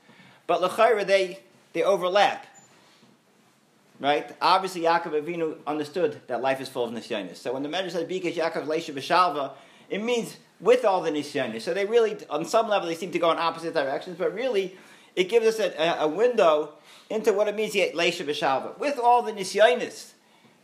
But 0.47 0.61
lechayra 0.61 1.07
they 1.07 1.41
they 1.73 1.83
overlap. 1.83 2.47
Right? 4.03 4.35
Obviously, 4.43 4.81
Yaakov 4.81 5.23
Avinu 5.23 5.59
understood 5.65 6.21
that 6.27 6.43
life 6.43 6.61
is 6.61 6.69
full 6.69 6.85
of 6.85 6.91
nisyanis. 6.91 7.37
So 7.37 7.53
when 7.53 7.63
the 7.63 7.69
Medrash 7.69 7.93
says 7.93 8.05
Bikesh 8.05 8.35
Yaakov 8.35 8.67
Leisha 8.67 8.93
B'Shalva, 8.93 9.53
it 9.89 10.03
means 10.03 10.39
with 10.59 10.85
all 10.85 11.03
the 11.03 11.13
nisyanis. 11.13 11.63
So 11.63 11.73
they 11.73 11.87
really, 11.87 12.17
on 12.29 12.45
some 12.45 12.69
level, 12.69 12.89
they 12.89 12.97
seem 12.97 13.13
to 13.13 13.21
go 13.21 13.31
in 13.31 13.39
opposite 13.39 13.75
directions, 13.75 14.19
but 14.19 14.35
really, 14.35 14.77
it 15.15 15.29
gives 15.29 15.47
us 15.47 15.61
a, 15.61 15.99
a 16.01 16.09
window 16.09 16.73
into 17.11 17.33
what 17.33 17.47
it 17.47 17.55
means 17.55 17.75
Leisha 17.75 18.27
B'Shalva. 18.27 18.77
With 18.77 18.99
all 18.99 19.23
the 19.23 19.33
nisyanis, 19.33 20.15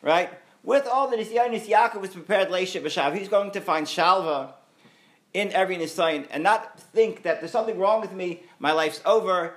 right? 0.02 0.30
With 0.64 0.88
all 0.88 1.08
the 1.08 1.16
nisyanis, 1.16 1.68
Yaakov 1.68 2.00
was 2.00 2.10
prepared 2.10 2.48
Leisha 2.48 2.82
B'Shalva. 2.82 3.16
He's 3.16 3.28
going 3.28 3.52
to 3.52 3.60
find 3.60 3.86
Shalva 3.86 4.54
in 5.32 5.52
every 5.52 5.76
nisyon 5.76 6.26
and 6.32 6.42
not 6.42 6.80
think 6.80 7.22
that 7.22 7.40
there's 7.40 7.52
something 7.52 7.78
wrong 7.78 8.00
with 8.00 8.12
me, 8.12 8.42
my 8.58 8.72
life's 8.72 9.00
over, 9.06 9.54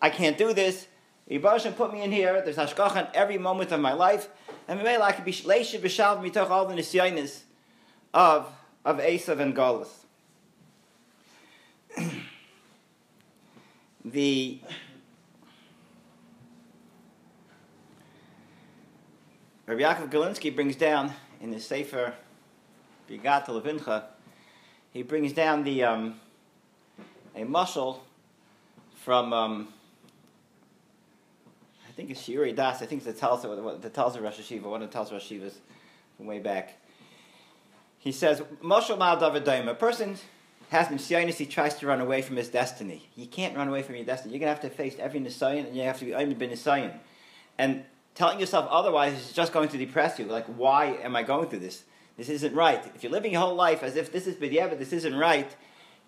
I 0.00 0.08
can't 0.08 0.38
do 0.38 0.54
this. 0.54 0.86
Yibashim 1.30 1.76
put 1.76 1.92
me 1.92 2.02
in 2.02 2.10
here. 2.12 2.40
There's 2.42 2.56
hashgacha 2.56 3.10
every 3.14 3.38
moment 3.38 3.72
of 3.72 3.80
my 3.80 3.92
life, 3.92 4.28
and 4.66 4.82
maybe 4.82 5.02
I 5.02 5.12
could 5.12 5.24
be 5.24 5.32
leisha 5.32 5.78
b'shalv 5.80 6.22
mitoch 6.22 6.50
all 6.50 6.66
the 6.66 6.74
nisyonis 6.74 7.42
of 8.14 8.50
of 8.84 8.98
Esav 8.98 9.40
and 9.40 9.54
Galus. 9.54 9.88
the 14.04 14.60
Rabbi 19.66 19.82
Yaakov 19.82 20.10
Galinsky 20.10 20.54
brings 20.54 20.76
down 20.76 21.12
in 21.42 21.52
his 21.52 21.66
Sefer 21.66 22.14
Bigat 23.08 23.46
Levincha, 23.46 24.04
he 24.92 25.02
brings 25.02 25.32
down 25.32 25.64
the 25.64 25.84
um, 25.84 26.20
a 27.36 27.44
muscle 27.44 28.02
from 28.94 29.32
um, 29.32 29.68
think 31.98 32.10
it's 32.10 32.22
Shiuri 32.22 32.54
Das. 32.54 32.80
I 32.80 32.86
think 32.86 33.04
it's 33.04 33.20
the 33.20 33.26
Telzer, 33.26 33.82
the 33.82 33.90
Telzer 33.90 34.22
Rosh 34.22 34.38
Hashiva, 34.38 34.62
one 34.62 34.82
of 34.82 34.88
the 34.88 34.96
Telzer 34.96 35.12
Rosh 35.12 35.32
Hashivas 35.32 35.54
from 36.16 36.26
way 36.26 36.38
back. 36.38 36.74
He 37.98 38.12
says, 38.12 38.40
Moshe 38.62 38.96
Mal 38.96 39.18
David 39.18 39.48
A 39.48 39.74
person 39.74 40.16
has 40.68 40.86
Nisyonis, 40.86 41.34
he 41.34 41.46
tries 41.46 41.74
to 41.74 41.88
run 41.88 42.00
away 42.00 42.22
from 42.22 42.36
his 42.36 42.50
destiny. 42.50 43.08
You 43.16 43.26
can't 43.26 43.56
run 43.56 43.66
away 43.66 43.82
from 43.82 43.96
your 43.96 44.04
destiny. 44.04 44.32
You're 44.32 44.38
going 44.38 44.54
to 44.54 44.62
have 44.62 44.70
to 44.70 44.76
face 44.76 44.94
every 45.00 45.18
Nisayan, 45.18 45.66
and 45.66 45.76
you 45.76 45.82
have 45.82 45.98
to 45.98 46.04
be 46.04 46.14
only 46.14 46.34
been 46.34 46.50
Nisayan. 46.50 46.96
And 47.58 47.82
telling 48.14 48.38
yourself 48.38 48.68
otherwise 48.70 49.14
is 49.14 49.32
just 49.32 49.52
going 49.52 49.68
to 49.70 49.76
depress 49.76 50.20
you. 50.20 50.26
Like, 50.26 50.46
why 50.46 50.98
am 51.02 51.16
I 51.16 51.24
going 51.24 51.48
through 51.48 51.60
this? 51.60 51.82
This 52.16 52.28
isn't 52.28 52.54
right. 52.54 52.84
If 52.94 53.02
you're 53.02 53.10
living 53.10 53.32
your 53.32 53.40
whole 53.40 53.56
life 53.56 53.82
as 53.82 53.96
if 53.96 54.12
this 54.12 54.28
is 54.28 54.36
bidya, 54.36 54.68
but 54.68 54.78
this 54.78 54.92
isn't 54.92 55.16
right, 55.16 55.50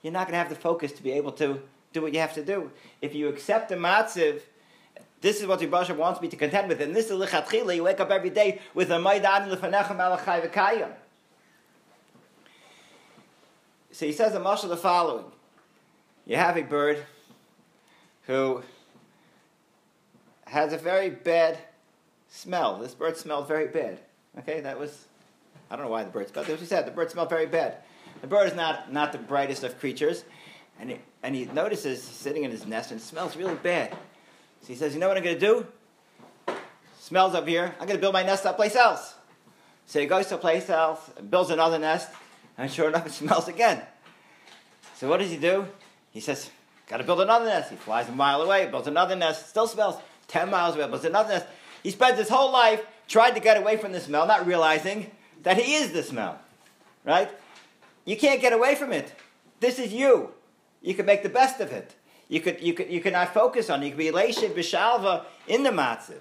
you're 0.03 0.13
not 0.13 0.29
going 0.29 0.35
to 0.35 0.39
have 0.39 0.51
the 0.51 0.55
focus 0.55 0.93
to 0.93 1.03
be 1.03 1.11
able 1.11 1.33
to 1.33 1.61
do 1.93 2.01
what 2.01 2.15
you 2.15 2.21
have 2.21 2.35
to 2.35 2.45
do. 2.45 2.71
If 3.03 3.13
you 3.13 3.27
accept 3.27 3.71
the 3.71 3.75
matziv, 3.75 4.43
this 5.21 5.41
is 5.41 5.47
what 5.47 5.61
Rebbe 5.61 5.95
wants 5.95 6.21
me 6.21 6.29
to 6.29 6.37
contend 6.37 6.69
with. 6.69 6.81
And 6.81 6.97
this 6.97 7.11
is 7.11 7.13
lichatchila. 7.13 7.77
You 7.77 7.85
wake 7.85 8.01
up 8.01 8.11
every 8.11 8.31
day 8.31 8.61
with 8.75 8.91
a 8.91 8.99
maidan 8.99 9.51
lefanechem 9.51 9.97
alachai 9.97 10.51
v'kayim. 10.51 10.91
So 13.93 14.07
he 14.07 14.13
says 14.13 14.35
a 14.35 14.41
mashal 14.41 14.69
the 14.69 14.77
following. 14.77 15.27
You 16.25 16.37
have 16.37 16.57
a 16.57 16.63
bird 16.63 17.05
who 18.27 18.63
has 20.47 20.73
a 20.73 20.79
very 20.79 21.11
bad 21.11 21.59
smell. 22.29 22.79
This 22.79 22.95
bird 22.95 23.17
smelled 23.17 23.47
very 23.47 23.67
bad. 23.67 23.99
Okay, 24.39 24.61
that 24.61 24.79
was, 24.79 25.07
I 25.71 25.77
don't 25.77 25.85
know 25.85 25.91
why 25.91 26.05
the 26.05 26.11
bird 26.11 26.29
smelled. 26.29 26.49
As 26.49 26.61
we 26.61 26.67
said, 26.67 26.87
the 26.87 26.93
bird 26.93 27.11
smelled 27.11 27.29
very 27.29 27.47
bad. 27.47 27.79
The 28.23 28.27
bird 28.27 28.49
is 28.49 28.55
not, 28.55 28.93
not 28.93 29.13
the 29.13 29.19
brightest 29.19 29.65
of 29.65 29.79
creatures. 29.79 30.25
And 30.79 30.91
he, 30.91 30.99
and 31.23 31.35
he 31.35 31.45
notices 31.47 32.03
sitting 32.03 32.45
in 32.45 32.51
his 32.51 32.67
nest 32.67 32.91
and 32.91 33.01
smells 33.01 33.37
really 33.37 33.57
bad. 33.57 33.95
So 34.63 34.69
he 34.69 34.75
says, 34.75 34.95
You 34.95 35.01
know 35.01 35.09
what 35.09 35.17
I'm 35.17 35.25
going 35.25 35.39
to 35.39 35.41
do? 35.41 35.67
Smells 36.99 37.35
up 37.35 37.47
here. 37.47 37.75
I'm 37.81 37.87
going 37.87 37.99
to 37.99 38.01
build 38.01 38.13
my 38.13 38.23
nest 38.23 38.43
someplace 38.43 38.77
else. 38.77 39.15
So 39.87 40.01
he 40.01 40.07
goes 40.07 40.27
to 40.29 40.37
a 40.37 40.39
place 40.39 40.71
else, 40.71 41.01
builds 41.29 41.51
another 41.51 41.79
nest, 41.79 42.09
and 42.57 42.71
sure 42.71 42.89
enough, 42.89 43.07
it 43.07 43.13
smells 43.13 43.49
again. 43.49 43.83
So 44.95 45.09
what 45.09 45.19
does 45.19 45.31
he 45.31 45.37
do? 45.37 45.67
He 46.13 46.21
says, 46.21 46.51
Got 46.87 46.99
to 46.99 47.05
build 47.05 47.21
another 47.21 47.47
nest. 47.47 47.71
He 47.71 47.77
flies 47.77 48.09
a 48.09 48.13
mile 48.13 48.43
away, 48.43 48.67
builds 48.67 48.89
another 48.89 49.17
nest, 49.17 49.49
still 49.49 49.67
smells 49.67 49.97
10 50.29 50.51
miles 50.51 50.77
away, 50.77 50.87
builds 50.89 51.05
another 51.05 51.35
nest. 51.35 51.47
He 51.83 51.91
spends 51.91 52.19
his 52.19 52.29
whole 52.29 52.53
life 52.53 52.85
trying 53.09 53.35
to 53.35 53.41
get 53.41 53.57
away 53.57 53.77
from 53.77 53.93
the 53.93 54.01
smell, 54.01 54.27
not 54.27 54.47
realizing 54.47 55.11
that 55.43 55.57
he 55.57 55.75
is 55.75 55.93
the 55.93 56.03
smell. 56.03 56.39
Right? 57.05 57.31
You 58.05 58.17
can't 58.17 58.41
get 58.41 58.53
away 58.53 58.75
from 58.75 58.93
it. 58.93 59.13
This 59.61 59.79
is 59.79 59.93
you. 59.93 60.31
You 60.83 60.95
can 60.95 61.07
make 61.07 61.23
the 61.23 61.29
best 61.29 61.61
of 61.61 61.73
it. 61.73 61.95
You 62.31 62.41
could, 62.41 62.63
you 62.63 62.73
could, 62.73 62.89
you 62.89 63.01
could 63.01 63.13
not 63.13 63.35
focus 63.35 63.69
on 63.69 63.83
it. 63.83 63.87
You 63.87 63.91
could 63.91 63.99
be 63.99 64.09
elation, 64.09 64.53
bishalva 64.53 65.25
in 65.49 65.65
the 65.65 65.71
matziv. 65.71 66.21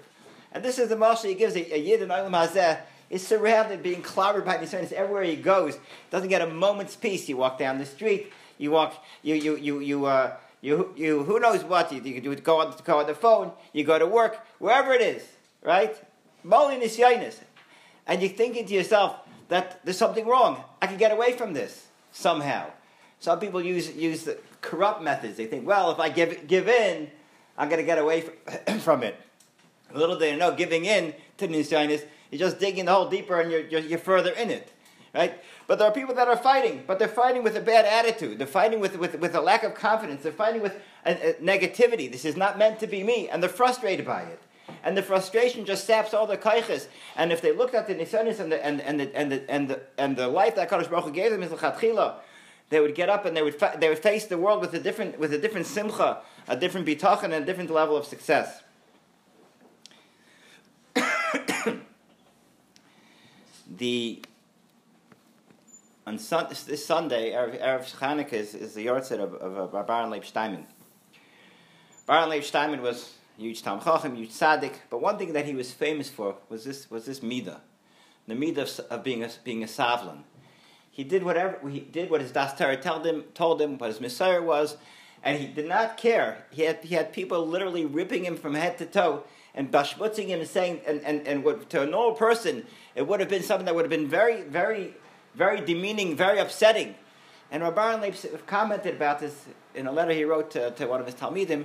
And 0.50 0.64
this 0.64 0.80
is 0.80 0.88
the 0.88 0.96
most 0.96 1.24
he 1.24 1.34
gives 1.34 1.54
a, 1.54 1.74
a 1.74 1.78
yid 1.78 2.02
in 2.02 2.08
Olam 2.08 2.32
Hazeh 2.32 2.80
is 3.08 3.24
surrounded, 3.24 3.80
being 3.80 4.02
clobbered 4.02 4.44
by 4.44 4.58
Nisanis 4.58 4.90
everywhere 4.90 5.22
he 5.22 5.36
goes. 5.36 5.78
Doesn't 6.10 6.28
get 6.28 6.42
a 6.42 6.48
moment's 6.48 6.96
peace. 6.96 7.28
You 7.28 7.36
walk 7.36 7.58
down 7.58 7.78
the 7.78 7.86
street, 7.86 8.32
you 8.58 8.72
walk, 8.72 8.94
you, 9.22 9.36
you, 9.36 9.56
you, 9.56 9.78
you, 9.78 10.06
uh, 10.06 10.36
you, 10.60 10.92
you, 10.96 11.22
who 11.22 11.38
knows 11.38 11.62
what 11.62 11.92
you, 11.92 12.02
you 12.02 12.20
do, 12.20 12.34
go 12.34 12.60
on, 12.60 12.74
go 12.84 12.98
on 12.98 13.06
the 13.06 13.14
phone, 13.14 13.52
you 13.72 13.84
go 13.84 13.96
to 13.96 14.06
work, 14.06 14.44
wherever 14.58 14.92
it 14.92 15.00
is, 15.00 15.22
right? 15.62 15.96
And 16.44 18.20
you're 18.20 18.30
thinking 18.30 18.66
to 18.66 18.74
yourself 18.74 19.16
that 19.48 19.80
there's 19.84 19.96
something 19.96 20.26
wrong. 20.26 20.64
I 20.82 20.88
can 20.88 20.96
get 20.96 21.12
away 21.12 21.36
from 21.36 21.52
this 21.52 21.86
somehow. 22.10 22.70
Some 23.20 23.38
people 23.38 23.62
use, 23.62 23.94
use 23.94 24.24
the 24.24 24.38
corrupt 24.60 25.02
methods. 25.02 25.36
They 25.36 25.46
think, 25.46 25.66
well, 25.66 25.90
if 25.90 26.00
I 26.00 26.08
give, 26.08 26.46
give 26.46 26.68
in, 26.68 27.10
I'm 27.56 27.68
going 27.68 27.80
to 27.80 27.86
get 27.86 27.98
away 27.98 28.22
from, 28.80 29.02
it. 29.02 29.16
Little 29.92 30.16
do 30.16 30.20
they 30.20 30.36
know, 30.36 30.54
giving 30.54 30.84
in 30.84 31.14
to 31.38 31.48
Nisyanis 31.48 32.04
you're 32.30 32.38
just 32.38 32.58
digging 32.58 32.84
the 32.84 32.92
hole 32.92 33.08
deeper 33.08 33.40
and 33.40 33.50
you're, 33.50 33.66
you're, 33.66 33.80
you're 33.80 33.98
further 33.98 34.30
in 34.30 34.50
it. 34.50 34.72
Right? 35.12 35.42
But 35.66 35.78
there 35.78 35.88
are 35.88 35.92
people 35.92 36.14
that 36.14 36.28
are 36.28 36.36
fighting, 36.36 36.84
but 36.86 37.00
they're 37.00 37.08
fighting 37.08 37.42
with 37.42 37.56
a 37.56 37.60
bad 37.60 37.84
attitude. 37.84 38.38
They're 38.38 38.46
fighting 38.46 38.78
with, 38.78 38.96
with, 38.96 39.18
with 39.18 39.34
a 39.34 39.40
lack 39.40 39.64
of 39.64 39.74
confidence. 39.74 40.22
They're 40.22 40.30
fighting 40.30 40.62
with 40.62 40.80
a, 41.04 41.30
a 41.30 41.34
negativity. 41.34 42.10
This 42.10 42.24
is 42.24 42.36
not 42.36 42.58
meant 42.58 42.78
to 42.80 42.86
be 42.86 43.02
me. 43.02 43.28
And 43.28 43.42
they're 43.42 43.50
frustrated 43.50 44.06
by 44.06 44.22
it. 44.22 44.40
And 44.84 44.96
the 44.96 45.02
frustration 45.02 45.64
just 45.64 45.84
saps 45.84 46.14
all 46.14 46.28
their 46.28 46.36
kaiches. 46.36 46.86
And 47.16 47.32
if 47.32 47.42
they 47.42 47.50
looked 47.50 47.74
at 47.74 47.88
the 47.88 47.94
nisanis 47.96 48.38
and 48.38 48.52
the, 48.52 48.64
and, 48.64 48.80
and, 48.80 49.00
the, 49.00 49.16
and, 49.16 49.32
the, 49.32 49.50
and, 49.50 49.68
the, 49.68 49.80
and 49.98 50.16
the 50.16 50.28
life 50.28 50.54
that 50.54 50.70
Kadosh 50.70 50.88
Baruch 50.88 51.06
Hu 51.06 51.10
gave 51.10 51.32
them 51.32 51.42
is 51.42 51.50
l'chatchila, 51.50 52.14
they 52.70 52.80
would 52.80 52.94
get 52.94 53.10
up 53.10 53.26
and 53.26 53.36
they 53.36 53.42
would, 53.42 53.56
fa- 53.56 53.76
they 53.78 53.88
would 53.88 53.98
face 53.98 54.26
the 54.26 54.38
world 54.38 54.60
with 54.60 54.72
a 54.74 54.78
different, 54.78 55.18
with 55.18 55.34
a 55.34 55.38
different 55.38 55.66
simcha, 55.66 56.22
a 56.48 56.56
different 56.56 56.86
bitachon, 56.86 57.24
and 57.24 57.34
a 57.34 57.44
different 57.44 57.70
level 57.70 57.96
of 57.96 58.06
success. 58.06 58.62
the 63.76 64.22
on 66.06 66.18
sun, 66.18 66.46
this 66.48 66.86
Sunday, 66.86 67.32
Erev, 67.32 67.96
Chanukah 67.98 68.32
is, 68.32 68.54
is 68.54 68.74
the 68.74 68.86
yahrzeit 68.86 69.20
of, 69.20 69.34
of, 69.34 69.74
of 69.74 69.86
Baron 69.86 70.10
Leib 70.10 70.24
Steinman. 70.24 70.66
Baron 72.06 72.30
Leib 72.30 72.42
Steinman 72.42 72.82
was 72.82 73.14
huge 73.36 73.62
Tam 73.62 73.80
Chacham, 73.80 74.16
huge 74.16 74.30
tzaddik, 74.30 74.74
but 74.90 75.00
one 75.00 75.18
thing 75.18 75.32
that 75.32 75.44
he 75.44 75.54
was 75.54 75.72
famous 75.72 76.08
for 76.08 76.36
was 76.48 76.64
this, 76.64 76.90
was 76.90 77.06
this 77.06 77.20
midah. 77.20 77.60
the 78.26 78.34
midah 78.34 78.58
of, 78.58 78.86
of 78.90 79.04
being 79.04 79.22
a, 79.22 79.30
being 79.44 79.62
a 79.62 79.66
savlan. 79.66 80.22
He 80.90 81.04
did 81.04 81.22
whatever 81.22 81.68
he 81.68 81.80
did 81.80 82.10
what 82.10 82.20
his 82.20 82.32
das 82.32 82.54
told 82.54 83.06
him, 83.06 83.24
told 83.34 83.60
him 83.60 83.78
what 83.78 83.88
his 83.88 84.00
messiah 84.00 84.42
was, 84.42 84.76
and 85.22 85.38
he 85.38 85.46
did 85.46 85.68
not 85.68 85.96
care. 85.96 86.44
He 86.50 86.62
had 86.62 86.84
he 86.84 86.94
had 86.94 87.12
people 87.12 87.46
literally 87.46 87.84
ripping 87.84 88.24
him 88.24 88.36
from 88.36 88.54
head 88.54 88.78
to 88.78 88.86
toe 88.86 89.24
and 89.54 89.70
bashmutzing 89.70 90.28
him 90.28 90.40
and 90.40 90.48
saying, 90.48 90.80
and, 90.86 91.02
and, 91.02 91.26
and 91.26 91.44
what, 91.44 91.68
to 91.70 91.82
a 91.82 91.86
normal 91.86 92.14
person, 92.14 92.64
it 92.94 93.06
would 93.06 93.20
have 93.20 93.28
been 93.28 93.42
something 93.42 93.66
that 93.66 93.74
would 93.74 93.84
have 93.84 93.90
been 93.90 94.08
very, 94.08 94.42
very, 94.42 94.94
very 95.34 95.60
demeaning, 95.60 96.16
very 96.16 96.38
upsetting. 96.38 96.94
And 97.50 97.62
Rabban 97.62 98.00
Leib 98.00 98.14
commented 98.46 98.94
about 98.94 99.18
this 99.18 99.46
in 99.74 99.86
a 99.86 99.92
letter 99.92 100.12
he 100.12 100.24
wrote 100.24 100.52
to, 100.52 100.70
to 100.72 100.86
one 100.86 101.00
of 101.00 101.06
his 101.06 101.16
Talmidim, 101.16 101.64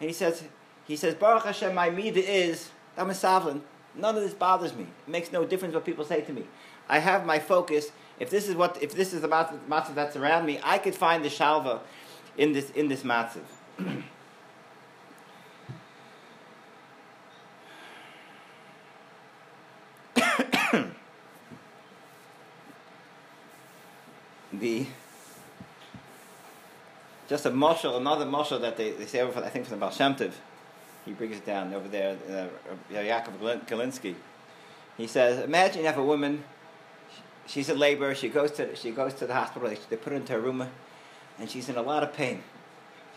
and 0.00 0.08
he 0.10 0.12
says, 0.12 0.44
he 0.86 0.96
says, 0.96 1.14
Baruch 1.14 1.44
Hashem, 1.44 1.74
my 1.74 1.88
midah 1.88 2.16
is, 2.16 2.70
I'm 2.96 3.08
a 3.08 3.14
sovereign. 3.14 3.62
None 3.94 4.16
of 4.16 4.22
this 4.22 4.34
bothers 4.34 4.74
me. 4.74 4.82
It 5.06 5.10
makes 5.10 5.32
no 5.32 5.46
difference 5.46 5.74
what 5.74 5.84
people 5.84 6.04
say 6.04 6.20
to 6.20 6.32
me. 6.32 6.44
I 6.88 6.98
have 6.98 7.24
my 7.24 7.38
focus. 7.38 7.90
If 8.18 8.30
this 8.30 8.48
is 8.48 8.54
what, 8.54 8.82
if 8.82 8.94
this 8.94 9.12
is 9.12 9.22
the 9.22 9.28
matzah 9.28 9.94
that's 9.94 10.16
around 10.16 10.46
me, 10.46 10.60
I 10.62 10.78
could 10.78 10.94
find 10.94 11.24
the 11.24 11.28
shalva 11.28 11.80
in 12.36 12.52
this 12.52 12.70
in 12.70 12.88
this 12.88 13.02
matzav. 13.02 13.40
the 24.52 24.86
just 27.28 27.46
a 27.46 27.50
marshal, 27.50 27.96
another 27.96 28.26
marshal 28.26 28.58
that 28.60 28.76
they, 28.76 28.92
they 28.92 29.06
say 29.06 29.20
over, 29.20 29.42
I 29.42 29.48
think 29.48 29.66
from 29.66 29.78
the 29.78 29.80
Baal 29.80 29.90
Shem 29.90 30.14
Tov, 30.14 30.32
he 31.04 31.12
brings 31.12 31.36
it 31.36 31.46
down 31.46 31.72
over 31.72 31.88
there, 31.88 32.16
uh, 32.28 32.94
Yaakov 32.94 33.66
Galinsky. 33.66 34.14
He 34.96 35.06
says, 35.06 35.42
imagine 35.42 35.80
you 35.80 35.86
have 35.86 35.98
a 35.98 36.04
woman, 36.04 36.44
she's 37.46 37.68
in 37.68 37.78
labor, 37.78 38.14
she 38.14 38.28
goes 38.28 38.52
to, 38.52 38.74
she 38.76 38.90
goes 38.90 39.14
to 39.14 39.26
the 39.26 39.34
hospital, 39.34 39.68
they, 39.68 39.78
they 39.90 39.96
put 39.96 40.12
her 40.12 40.16
into 40.16 40.34
a 40.34 40.40
room, 40.40 40.66
and 41.38 41.50
she's 41.50 41.68
in 41.68 41.76
a 41.76 41.82
lot 41.82 42.02
of 42.02 42.12
pain. 42.12 42.42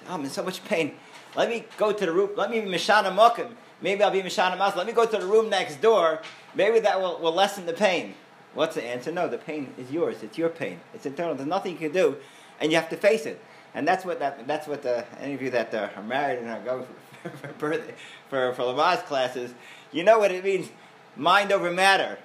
Oh, 0.07 0.15
I'm 0.15 0.23
in 0.23 0.29
so 0.29 0.43
much 0.43 0.63
pain. 0.65 0.95
Let 1.35 1.49
me 1.49 1.65
go 1.77 1.91
to 1.91 2.05
the 2.05 2.11
room, 2.11 2.31
let 2.35 2.49
me 2.49 2.61
be 2.61 2.69
Mishana 2.69 3.15
Mokim. 3.15 3.51
Maybe 3.81 4.03
I'll 4.03 4.11
be 4.11 4.21
Mishana 4.21 4.57
Mas. 4.57 4.75
Let 4.75 4.87
me 4.87 4.93
go 4.93 5.05
to 5.05 5.17
the 5.17 5.25
room 5.25 5.49
next 5.49 5.81
door. 5.81 6.21
Maybe 6.55 6.79
that 6.79 6.99
will, 6.99 7.19
will 7.19 7.33
lessen 7.33 7.67
the 7.67 7.73
pain. 7.73 8.15
What's 8.55 8.73
the 8.73 8.83
answer? 8.83 9.11
No, 9.11 9.27
the 9.27 9.37
pain 9.37 9.71
is 9.77 9.91
yours. 9.91 10.23
It's 10.23 10.35
your 10.35 10.49
pain. 10.49 10.79
It's 10.95 11.05
internal. 11.05 11.35
There's 11.35 11.47
nothing 11.47 11.73
you 11.73 11.77
can 11.77 11.91
do, 11.91 12.17
and 12.59 12.71
you 12.71 12.77
have 12.77 12.89
to 12.89 12.97
face 12.97 13.27
it. 13.27 13.39
And 13.75 13.87
that's 13.87 14.03
what 14.03 14.17
that, 14.17 14.47
that's 14.47 14.67
what 14.67 14.81
the, 14.81 15.05
any 15.19 15.35
of 15.35 15.43
you 15.43 15.51
that 15.51 15.71
uh, 15.75 15.89
are 15.95 16.01
married 16.01 16.39
and 16.39 16.49
are 16.49 16.59
going 16.61 16.85
for 16.85 16.93
for 17.29 17.47
birthday, 17.59 17.93
for, 18.29 18.53
for 18.53 18.63
Lamaze 18.63 19.03
classes, 19.05 19.53
you 19.91 20.03
know 20.03 20.19
what 20.19 20.31
it 20.31 20.43
means, 20.43 20.69
mind 21.15 21.51
over 21.51 21.71
matter, 21.71 22.17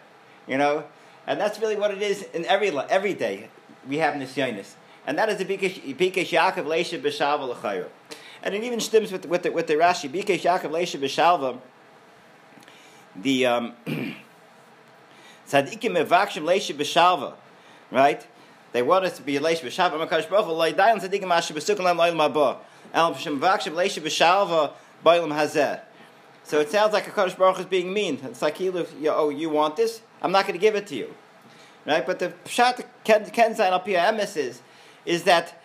you 0.47 0.59
know, 0.59 0.85
and 1.26 1.41
that's 1.41 1.59
really 1.59 1.76
what 1.76 1.91
it 1.91 2.02
is 2.02 2.23
in 2.35 2.45
every 2.47 2.71
every 2.71 3.14
day. 3.14 3.49
We 3.88 3.99
have 3.99 4.14
nisyonis, 4.14 4.75
and 5.07 5.19
that 5.19 5.29
is 5.29 5.38
the 5.38 5.45
bikesh 5.45 5.81
Yaakov 5.81 6.64
leisha 6.64 7.00
b'shalva 7.00 7.49
l'chayru, 7.49 7.87
and 8.43 8.55
it 8.55 8.62
even 8.62 8.81
stems 8.81 9.11
with 9.12 9.26
with 9.26 9.43
the, 9.43 9.50
with 9.50 9.67
the 9.67 9.75
Rashi 9.75 10.11
bikesh 10.11 10.43
Yaakov 10.43 10.71
leisha 10.71 11.00
b'shalva. 11.00 11.59
The 13.14 13.47
um, 13.47 13.73
tzadikim 15.49 15.97
mevakshim 15.97 16.45
leisha 16.45 16.75
b'shalva, 16.75 17.35
right? 17.91 18.26
They 18.73 18.83
want 18.83 19.05
us 19.05 19.19
to 19.19 19.23
be 19.23 19.38
Leish 19.38 19.61
B'Shav, 19.61 19.91
Makadosh 19.91 20.29
Baruch 20.31 20.47
Hu, 20.47 20.52
Loi 20.52 20.73
Dayan 20.73 20.99
Tzadikim 20.99 21.31
Asher 21.31 21.52
B'Sukkah 21.52 21.81
Lem 21.81 21.99
Loyal 21.99 22.14
Mabah, 22.14 22.57
El 22.95 23.14
B'Shem 23.14 23.38
V'Akshem 23.38 23.75
Leish 23.75 23.99
B'Shalva, 23.99 24.73
B'Olam 25.05 25.31
Hazeh. 25.31 25.81
So 26.52 26.61
it 26.61 26.71
sounds 26.71 26.92
like 26.92 27.06
a 27.06 27.11
Kadosh 27.11 27.35
Baruch 27.35 27.61
is 27.61 27.64
being 27.64 27.94
mean. 27.94 28.21
It's 28.25 28.42
like, 28.42 28.59
oh, 28.61 29.30
you 29.30 29.49
want 29.49 29.76
this? 29.76 30.02
I'm 30.21 30.32
not 30.32 30.47
going 30.47 30.52
to 30.52 30.61
give 30.61 30.75
it 30.75 30.87
to 30.88 30.94
you. 30.94 31.14
Right? 31.87 32.04
But 32.04 32.18
the 32.18 32.35
Pshat 32.44 32.85
Kenzai 33.06 33.71
Al 33.71 33.80
Emes 33.80 34.37
is, 34.37 34.61
is 35.06 35.23
that 35.23 35.59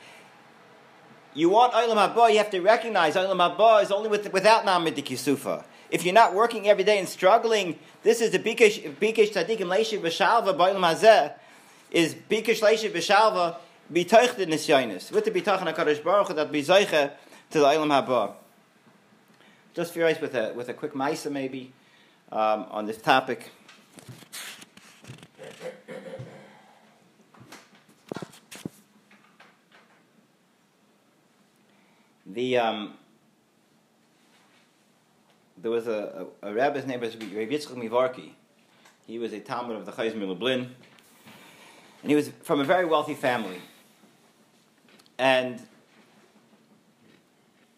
you 1.33 1.49
want 1.49 1.73
Olam 1.73 1.97
Haba, 1.97 2.31
you 2.31 2.37
have 2.37 2.49
to 2.51 2.61
recognize 2.61 3.15
Olam 3.15 3.35
Haba 3.35 3.83
is 3.83 3.91
only 3.91 4.07
with, 4.07 4.31
without 4.31 4.65
Namidik 4.65 5.07
Yusufa. 5.07 5.65
If 5.91 6.05
you're 6.05 6.13
not 6.13 6.33
working 6.33 6.69
every 6.69 6.85
day 6.85 6.99
and 6.99 7.09
struggling, 7.09 7.77
this 8.03 8.21
is 8.21 8.31
the 8.31 8.39
bikish 8.39 8.95
Bikesh 8.95 9.33
Tzadikim 9.33 9.67
Leish 9.67 9.91
B'Shalva 9.91 10.57
B'Olam 10.57 10.89
Hazeh 10.89 11.33
is 11.91 12.15
bikesh 12.15 12.61
leishe 12.61 12.89
b'shalva 12.89 13.57
bitoich 13.91 14.37
the 14.37 14.45
nisyonis 14.45 15.11
with 15.11 15.25
the 15.25 15.31
bitoich 15.31 15.59
on 15.61 15.67
Hakadosh 15.67 16.01
Baruch 16.01 16.33
that 16.33 16.49
bizoiche 16.49 17.11
to 17.49 17.59
the 17.59 17.65
Olam 17.65 17.89
Haba. 17.89 18.35
Just 19.77 19.93
for 19.93 19.99
with 19.99 20.33
a 20.33 20.53
with 20.55 20.69
a 20.69 20.73
quick 20.73 20.93
ma'isa 20.93 21.31
maybe 21.31 21.71
um, 22.31 22.65
on 22.71 22.87
this 22.87 22.97
topic. 22.97 23.51
The 32.25 32.57
um, 32.57 32.95
there 35.61 35.69
was 35.69 35.85
a, 35.85 36.25
a, 36.41 36.49
a 36.49 36.53
rabbi's 36.55 36.87
name 36.87 37.01
was 37.01 37.15
Rabbi 37.15 37.45
Yitzchak 37.45 37.75
Mivarki. 37.75 38.31
He 39.05 39.19
was 39.19 39.31
a 39.31 39.39
Talmud 39.39 39.77
of 39.77 39.85
the 39.85 39.91
Chayz 39.91 40.19
Lublin 40.19 40.73
and 42.01 42.09
he 42.09 42.15
was 42.15 42.31
from 42.41 42.61
a 42.61 42.63
very 42.63 42.85
wealthy 42.85 43.13
family. 43.13 43.61
And 45.19 45.61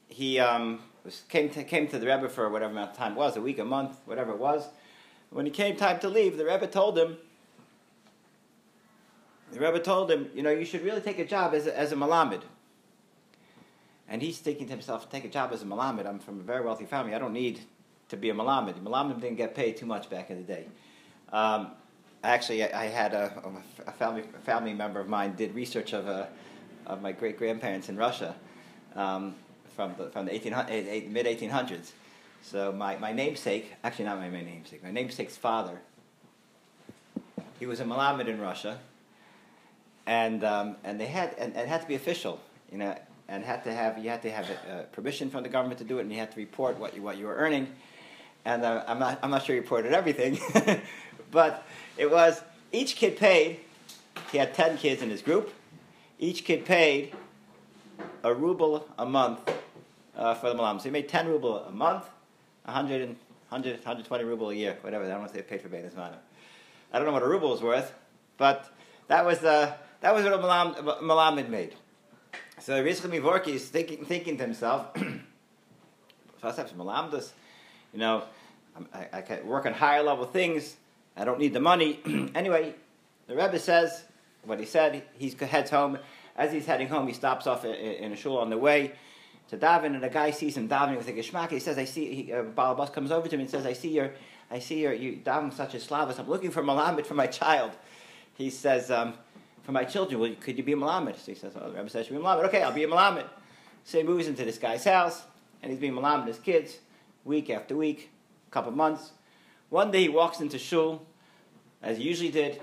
he 0.07 0.39
um, 0.39 0.79
was, 1.03 1.23
came, 1.29 1.49
to, 1.49 1.63
came 1.63 1.88
to 1.88 1.99
the 1.99 2.07
Rebbe 2.07 2.29
for 2.29 2.49
whatever 2.49 2.71
amount 2.71 2.91
of 2.91 2.97
time 2.97 3.13
it 3.13 3.17
was, 3.17 3.38
a 3.38 3.41
week, 3.41 3.59
a 3.59 3.65
month, 3.65 3.97
whatever 4.05 4.31
it 4.31 4.39
was. 4.39 4.67
When 5.29 5.45
he 5.45 5.51
came 5.51 5.75
time 5.75 5.99
to 5.99 6.09
leave, 6.09 6.38
the 6.38 6.45
Rebbe 6.45 6.67
told 6.67 6.97
him, 6.97 7.17
the 9.51 9.59
Rebbe 9.59 9.79
told 9.79 10.12
him, 10.12 10.29
you 10.33 10.43
know, 10.43 10.51
you 10.51 10.65
should 10.65 10.83
really 10.83 11.01
take 11.01 11.19
a 11.19 11.25
job 11.25 11.53
as 11.53 11.67
a, 11.67 11.77
as 11.77 11.91
a 11.91 11.95
Malamed. 11.95 12.41
And 14.07 14.21
he's 14.21 14.39
thinking 14.39 14.65
to 14.67 14.71
himself, 14.71 15.09
take 15.12 15.25
a 15.25 15.29
job 15.29 15.51
as 15.53 15.62
a 15.62 15.65
Malamed. 15.65 16.07
I'm 16.07 16.19
from 16.19 16.39
a 16.39 16.43
very 16.43 16.63
wealthy 16.63 16.85
family. 16.85 17.13
I 17.13 17.19
don't 17.19 17.33
need 17.33 17.62
to 18.09 18.17
be 18.17 18.29
a 18.29 18.33
Malamed. 18.33 18.81
Malamed 18.81 19.21
didn't 19.21 19.38
get 19.38 19.55
paid 19.55 19.77
too 19.77 19.85
much 19.85 20.09
back 20.09 20.29
in 20.29 20.38
the 20.38 20.43
day. 20.43 20.65
Um, 21.31 21.71
actually, 22.23 22.63
I, 22.63 22.83
I 22.83 22.85
had 22.85 23.13
a, 23.13 23.51
a, 23.85 23.91
family 23.91 24.23
a 24.35 24.41
family 24.41 24.73
member 24.73 24.99
of 24.99 25.07
mine 25.07 25.35
did 25.35 25.53
research 25.53 25.93
of 25.93 26.07
a, 26.07 26.27
of 26.88 27.01
my 27.01 27.12
great 27.12 27.38
grandparents 27.38 27.89
in 27.89 27.97
Russia 27.97 28.35
um, 28.95 29.35
from 29.79 29.95
the 29.97 30.09
from 30.11 30.25
the 30.25 30.33
mid 31.09 31.25
eighteen 31.25 31.49
hundreds. 31.49 31.93
So 32.43 32.73
my, 32.73 32.97
my 32.97 33.13
namesake, 33.13 33.75
actually 33.81 34.05
not 34.05 34.17
my, 34.17 34.29
my 34.29 34.41
namesake, 34.41 34.83
my 34.83 34.91
namesake's 34.91 35.37
father, 35.37 35.77
he 37.59 37.65
was 37.65 37.79
a 37.79 37.85
Malamed 37.85 38.27
in 38.27 38.41
Russia, 38.41 38.79
and 40.05 40.43
um, 40.43 40.75
and 40.83 40.99
they 40.99 41.05
had 41.05 41.33
and, 41.37 41.53
and, 41.53 41.61
it 41.61 41.67
had 41.69 41.81
to 41.81 41.87
be 41.87 41.95
official, 41.95 42.41
you 42.69 42.77
know, 42.77 42.93
and 43.29 43.45
had 43.45 43.63
to 43.63 43.73
have 43.73 43.97
you 43.97 44.09
had 44.09 44.21
to 44.23 44.31
have 44.31 44.49
a, 44.49 44.83
permission 44.91 45.29
from 45.29 45.43
the 45.43 45.49
government 45.49 45.77
to 45.79 45.85
do 45.85 45.99
it, 45.99 46.01
and 46.01 46.11
you 46.11 46.19
had 46.19 46.31
to 46.31 46.37
report 46.37 46.77
what 46.77 46.93
you 46.93 47.01
what 47.01 47.17
you 47.17 47.25
were 47.25 47.35
earning, 47.35 47.67
and 48.43 48.65
uh, 48.65 48.83
I'm 48.85 48.99
not 48.99 49.19
I'm 49.23 49.31
not 49.31 49.43
sure 49.45 49.55
he 49.55 49.61
reported 49.61 49.93
everything, 49.93 50.39
but 51.31 51.65
it 51.97 52.11
was 52.11 52.41
each 52.73 52.97
kid 52.97 53.15
paid, 53.15 53.61
he 54.33 54.39
had 54.39 54.53
10 54.53 54.77
kids 54.77 55.01
in 55.01 55.09
his 55.09 55.21
group, 55.21 55.53
each 56.19 56.43
kid 56.43 56.65
paid 56.65 57.13
a 58.23 58.33
ruble 58.33 58.85
a 58.97 59.05
month 59.05 59.39
uh, 60.19 60.36
for 60.36 60.49
the 60.49 60.55
malam. 60.55 60.77
So 60.77 60.84
he 60.84 60.91
made 60.91 61.08
10 61.08 61.27
ruble 61.27 61.58
a 61.63 61.71
month, 61.71 62.03
100, 62.65 63.08
100 63.08 63.71
120 63.71 64.23
ruble 64.25 64.49
a 64.49 64.53
year, 64.53 64.77
whatever. 64.82 65.05
I 65.05 65.08
don't 65.08 65.19
know 65.19 65.25
if 65.25 65.34
they 65.34 65.41
paid 65.41 65.62
for 65.62 65.69
Beinas 65.69 65.95
Mana. 65.95 66.19
I 66.93 66.97
don't 66.97 67.08
know 67.08 67.13
what 67.13 67.23
a 67.23 67.27
ruble 67.27 67.49
was 67.49 67.62
worth, 67.62 67.93
but 68.38 68.69
that 69.08 69.25
was, 69.25 69.43
uh, 69.43 69.73
that 70.01 70.13
was 70.13 70.25
what 70.25 70.34
a 70.34 70.38
malam, 70.38 71.05
malam 71.05 71.38
had 71.38 71.49
made. 71.49 71.73
So 72.60 72.84
Rizchim 72.84 73.12
Mivorki 73.12 73.53
is 73.53 73.69
thinking, 73.69 74.03
thinking 74.03 74.38
to 74.38 74.43
himself, 74.43 74.88
have 76.41 76.55
some 76.55 76.77
malamdas, 76.77 77.32
you 77.93 77.99
know, 77.99 78.23
I, 78.93 79.08
I 79.13 79.21
can 79.21 79.47
work 79.47 79.65
on 79.65 79.73
higher 79.73 80.03
level 80.03 80.25
things. 80.25 80.75
I 81.15 81.23
don't 81.25 81.39
need 81.39 81.53
the 81.53 81.60
money. 81.60 81.99
anyway, 82.36 82.75
the 83.27 83.36
Rebbe 83.36 83.60
says 83.60 84.03
what 84.43 84.60
he 84.60 84.65
said. 84.65 85.03
He 85.17 85.29
heads 85.29 85.69
home. 85.69 85.97
As 86.36 86.51
he's 86.51 86.65
heading 86.65 86.88
home, 86.88 87.08
he 87.08 87.13
stops 87.13 87.47
off 87.47 87.65
in 87.65 88.13
a 88.13 88.15
shul 88.15 88.38
on 88.38 88.49
the 88.49 88.58
way 88.58 88.93
to 89.49 89.57
daven, 89.57 89.95
and 89.95 90.03
a 90.03 90.09
guy 90.09 90.31
sees 90.31 90.55
him 90.55 90.69
davening 90.69 90.97
with 90.97 91.07
a 91.07 91.13
geshmak. 91.13 91.49
He 91.49 91.59
says, 91.59 91.77
"I 91.77 91.85
see." 91.85 92.13
He, 92.13 92.33
uh, 92.33 92.43
Balabas 92.43 92.93
comes 92.93 93.12
over 93.12 93.27
to 93.27 93.35
him 93.35 93.41
and 93.41 93.49
says, 93.49 93.65
"I 93.65 93.73
see 93.73 93.89
your, 93.89 94.12
I 94.51 94.59
see 94.59 94.81
your, 94.81 94.93
you 94.93 95.19
davening 95.23 95.53
such 95.53 95.73
a 95.73 95.79
slavas. 95.79 96.19
I'm 96.19 96.29
looking 96.29 96.51
for 96.51 96.63
malamed 96.63 97.05
for 97.05 97.15
my 97.15 97.27
child." 97.27 97.71
He 98.35 98.49
says, 98.49 98.91
um, 98.91 99.13
"For 99.63 99.71
my 99.71 99.83
children, 99.83 100.19
well, 100.19 100.33
could 100.39 100.57
you 100.57 100.63
be 100.63 100.73
a 100.73 100.77
malamed?" 100.77 101.17
So 101.17 101.31
he 101.31 101.35
says, 101.35 101.53
"Oh, 101.55 101.69
the 101.69 101.77
Rebbe 101.77 101.89
says, 101.89 102.09
you 102.09 102.17
be 102.17 102.21
a 102.21 102.25
malamed. 102.25 102.45
Okay, 102.45 102.62
I'll 102.62 102.73
be 102.73 102.83
a 102.83 102.88
malamed." 102.88 103.27
So 103.83 103.97
he 103.97 104.03
moves 104.03 104.27
into 104.27 104.45
this 104.45 104.57
guy's 104.57 104.83
house, 104.83 105.23
and 105.62 105.71
he's 105.71 105.81
being 105.81 105.93
malamed 105.93 106.27
his 106.27 106.38
kids 106.38 106.77
week 107.25 107.49
after 107.49 107.75
week, 107.75 108.09
a 108.47 108.51
couple 108.51 108.71
months. 108.71 109.12
One 109.69 109.91
day 109.91 110.01
he 110.01 110.09
walks 110.09 110.41
into 110.41 110.59
shul, 110.59 111.05
as 111.81 111.97
he 111.97 112.03
usually 112.03 112.31
did, 112.31 112.62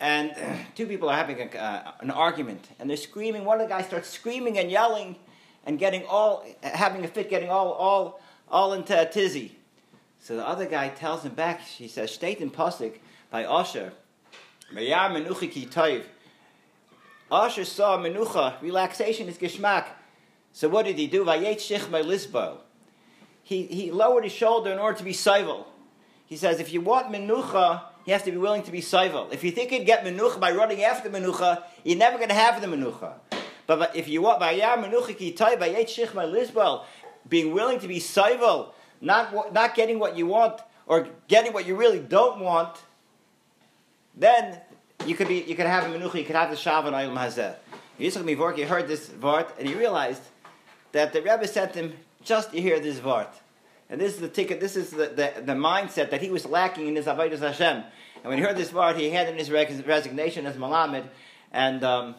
and 0.00 0.34
two 0.74 0.86
people 0.86 1.08
are 1.08 1.16
having 1.16 1.40
a, 1.40 1.58
uh, 1.58 1.92
an 2.00 2.10
argument, 2.10 2.68
and 2.78 2.88
they're 2.88 2.96
screaming. 2.96 3.44
One 3.44 3.60
of 3.60 3.68
the 3.68 3.74
guys 3.74 3.86
starts 3.86 4.08
screaming 4.08 4.58
and 4.58 4.70
yelling, 4.70 5.16
and 5.68 5.78
getting 5.78 6.04
all, 6.06 6.46
having 6.62 7.04
a 7.04 7.08
fit, 7.08 7.28
getting 7.28 7.50
all, 7.50 7.72
all, 7.72 8.20
all 8.50 8.72
into 8.72 8.98
a 8.98 9.04
tizzy. 9.04 9.52
So 10.18 10.34
the 10.34 10.48
other 10.48 10.64
guy 10.64 10.88
tells 10.88 11.24
him 11.24 11.34
back. 11.34 11.60
He 11.60 11.88
says, 11.88 12.10
"State 12.10 12.38
in 12.38 12.50
pasuk, 12.50 12.94
by 13.30 13.44
Asher. 13.44 13.92
Mayar 14.74 15.10
menuchi 15.10 15.50
ki 15.50 15.66
toiv. 15.66 16.04
Asher 17.30 17.66
saw 17.66 17.98
menucha, 17.98 18.60
relaxation 18.62 19.28
is 19.28 19.36
geschmack. 19.36 19.84
So 20.52 20.70
what 20.70 20.86
did 20.86 20.96
he 20.96 21.06
do? 21.06 21.26
Vayet 21.26 21.56
shichma 21.56 22.02
lisbo. 22.02 22.60
He, 23.42 23.66
he 23.66 23.90
lowered 23.90 24.24
his 24.24 24.32
shoulder 24.32 24.72
in 24.72 24.78
order 24.78 24.96
to 24.96 25.04
be 25.04 25.12
civil. 25.12 25.66
He 26.24 26.36
says, 26.36 26.60
if 26.60 26.72
you 26.72 26.80
want 26.80 27.12
menucha, 27.12 27.82
you 28.06 28.14
have 28.14 28.24
to 28.24 28.30
be 28.30 28.38
willing 28.38 28.62
to 28.62 28.72
be 28.72 28.80
civil. 28.80 29.28
If 29.30 29.44
you 29.44 29.50
think 29.50 29.72
you'd 29.72 29.84
get 29.84 30.02
menucha 30.02 30.40
by 30.40 30.52
running 30.52 30.82
after 30.82 31.10
menucha, 31.10 31.62
you're 31.84 31.98
never 31.98 32.16
going 32.16 32.30
to 32.30 32.34
have 32.34 32.62
the 32.62 32.66
menucha. 32.66 33.12
But, 33.68 33.94
if 33.94 34.08
you 34.08 34.22
want 34.22 34.40
being 37.28 37.52
willing 37.52 37.78
to 37.80 37.86
be 37.86 38.00
civil, 38.00 38.74
not, 39.02 39.52
not 39.52 39.74
getting 39.74 39.98
what 39.98 40.16
you 40.16 40.26
want, 40.26 40.62
or 40.86 41.06
getting 41.28 41.52
what 41.52 41.66
you 41.66 41.76
really 41.76 41.98
don't 41.98 42.40
want, 42.40 42.78
then 44.16 44.58
you 45.06 45.14
could 45.14 45.28
be 45.28 45.44
you 45.46 45.54
could 45.54 45.66
have 45.66 45.84
a 45.84 45.98
menucha, 45.98 46.14
you 46.14 46.24
could 46.24 46.34
have 46.34 46.50
the 46.50 46.56
shavan 46.56 46.92
ayim 46.92 47.14
hazeh. 47.14 47.54
Yitzchak 48.00 48.24
Mivorki 48.24 48.64
heard 48.64 48.88
this 48.88 49.08
vart 49.08 49.50
and 49.58 49.68
he 49.68 49.74
realized 49.74 50.22
that 50.92 51.12
the 51.12 51.20
Rebbe 51.20 51.46
sent 51.46 51.74
him 51.74 51.92
just 52.24 52.52
to 52.52 52.60
hear 52.60 52.80
this 52.80 52.98
vart. 52.98 53.28
And 53.90 54.00
this 54.00 54.14
is 54.14 54.20
the 54.20 54.28
ticket, 54.28 54.60
this 54.60 54.76
is 54.76 54.90
the, 54.90 55.06
the, 55.06 55.32
the 55.44 55.52
mindset 55.52 56.10
that 56.10 56.22
he 56.22 56.30
was 56.30 56.46
lacking 56.46 56.88
in 56.88 56.96
his 56.96 57.06
Avodah 57.06 57.38
Hashem. 57.38 57.76
And 57.76 58.24
when 58.24 58.38
he 58.38 58.44
heard 58.44 58.56
this 58.56 58.70
vart, 58.70 58.96
he 58.96 59.10
handed 59.10 59.32
in 59.32 59.38
his 59.38 59.50
resignation 59.50 60.46
as 60.46 60.56
Malamed 60.56 61.04
and, 61.52 61.84
um, 61.84 62.14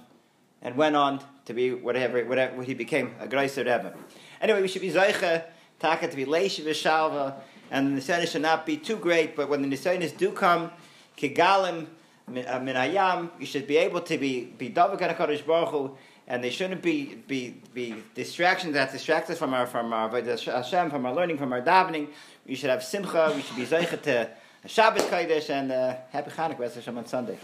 and 0.62 0.76
went 0.76 0.96
on 0.96 1.24
to 1.50 1.54
be 1.56 1.74
whatever, 1.74 2.24
whatever 2.26 2.62
he 2.62 2.76
became 2.76 3.12
a 3.20 3.28
Greiser 3.28 3.66
Rebbe. 3.66 3.92
Anyway, 4.40 4.62
we 4.62 4.68
should 4.68 4.84
be 4.84 4.92
Zeicha, 4.92 5.46
Taka 5.80 6.08
to 6.08 6.16
be 6.16 6.26
Leish 6.26 6.60
V'Shalva, 6.60 7.34
and 7.72 7.98
the 7.98 8.02
Nisanis 8.02 8.32
should 8.32 8.44
not 8.44 8.68
be 8.68 8.78
too 8.78 8.98
great, 8.98 9.36
but 9.36 9.50
when 9.50 9.64
the 9.64 9.68
Nisanis 9.68 10.16
do 10.16 10.32
come, 10.32 10.70
Kigalim, 11.18 11.88
Minayam, 12.30 13.32
you 13.40 13.48
should 13.48 13.66
be 13.66 13.78
able 13.78 14.02
to 14.02 14.18
be 14.20 14.46
be 14.46 14.70
davak 14.70 15.00
Hakadosh 15.00 15.44
Baruch 15.44 15.70
Hu, 15.70 15.98
and 16.28 16.44
they 16.44 16.52
shouldn't 16.52 16.84
be 16.84 17.16
be 17.28 17.56
be 17.74 17.96
distractions 18.14 18.76
that 18.76 18.92
distract 18.92 19.32
us 19.32 19.40
from 19.40 19.56
our 19.56 19.66
from 19.66 19.92
our 19.92 20.08
Hashem, 20.10 20.92
from 20.92 21.08
our 21.08 21.16
learning, 21.16 21.40
from 21.40 21.52
our 21.52 21.62
davening. 21.62 22.10
We 22.46 22.54
should 22.54 22.70
have 22.70 22.84
simcha. 22.84 23.34
We 23.36 23.42
should 23.42 23.56
be 23.56 23.66
zeichet 23.66 24.04
to 24.04 24.30
Shabbat 24.68 25.10
Kodesh 25.10 25.50
and 25.50 25.72
uh, 25.72 25.96
happy 26.12 26.30
Hanukkah 26.30 26.72
Hashem 26.72 26.96
on 26.96 27.08
Sunday. 27.08 27.40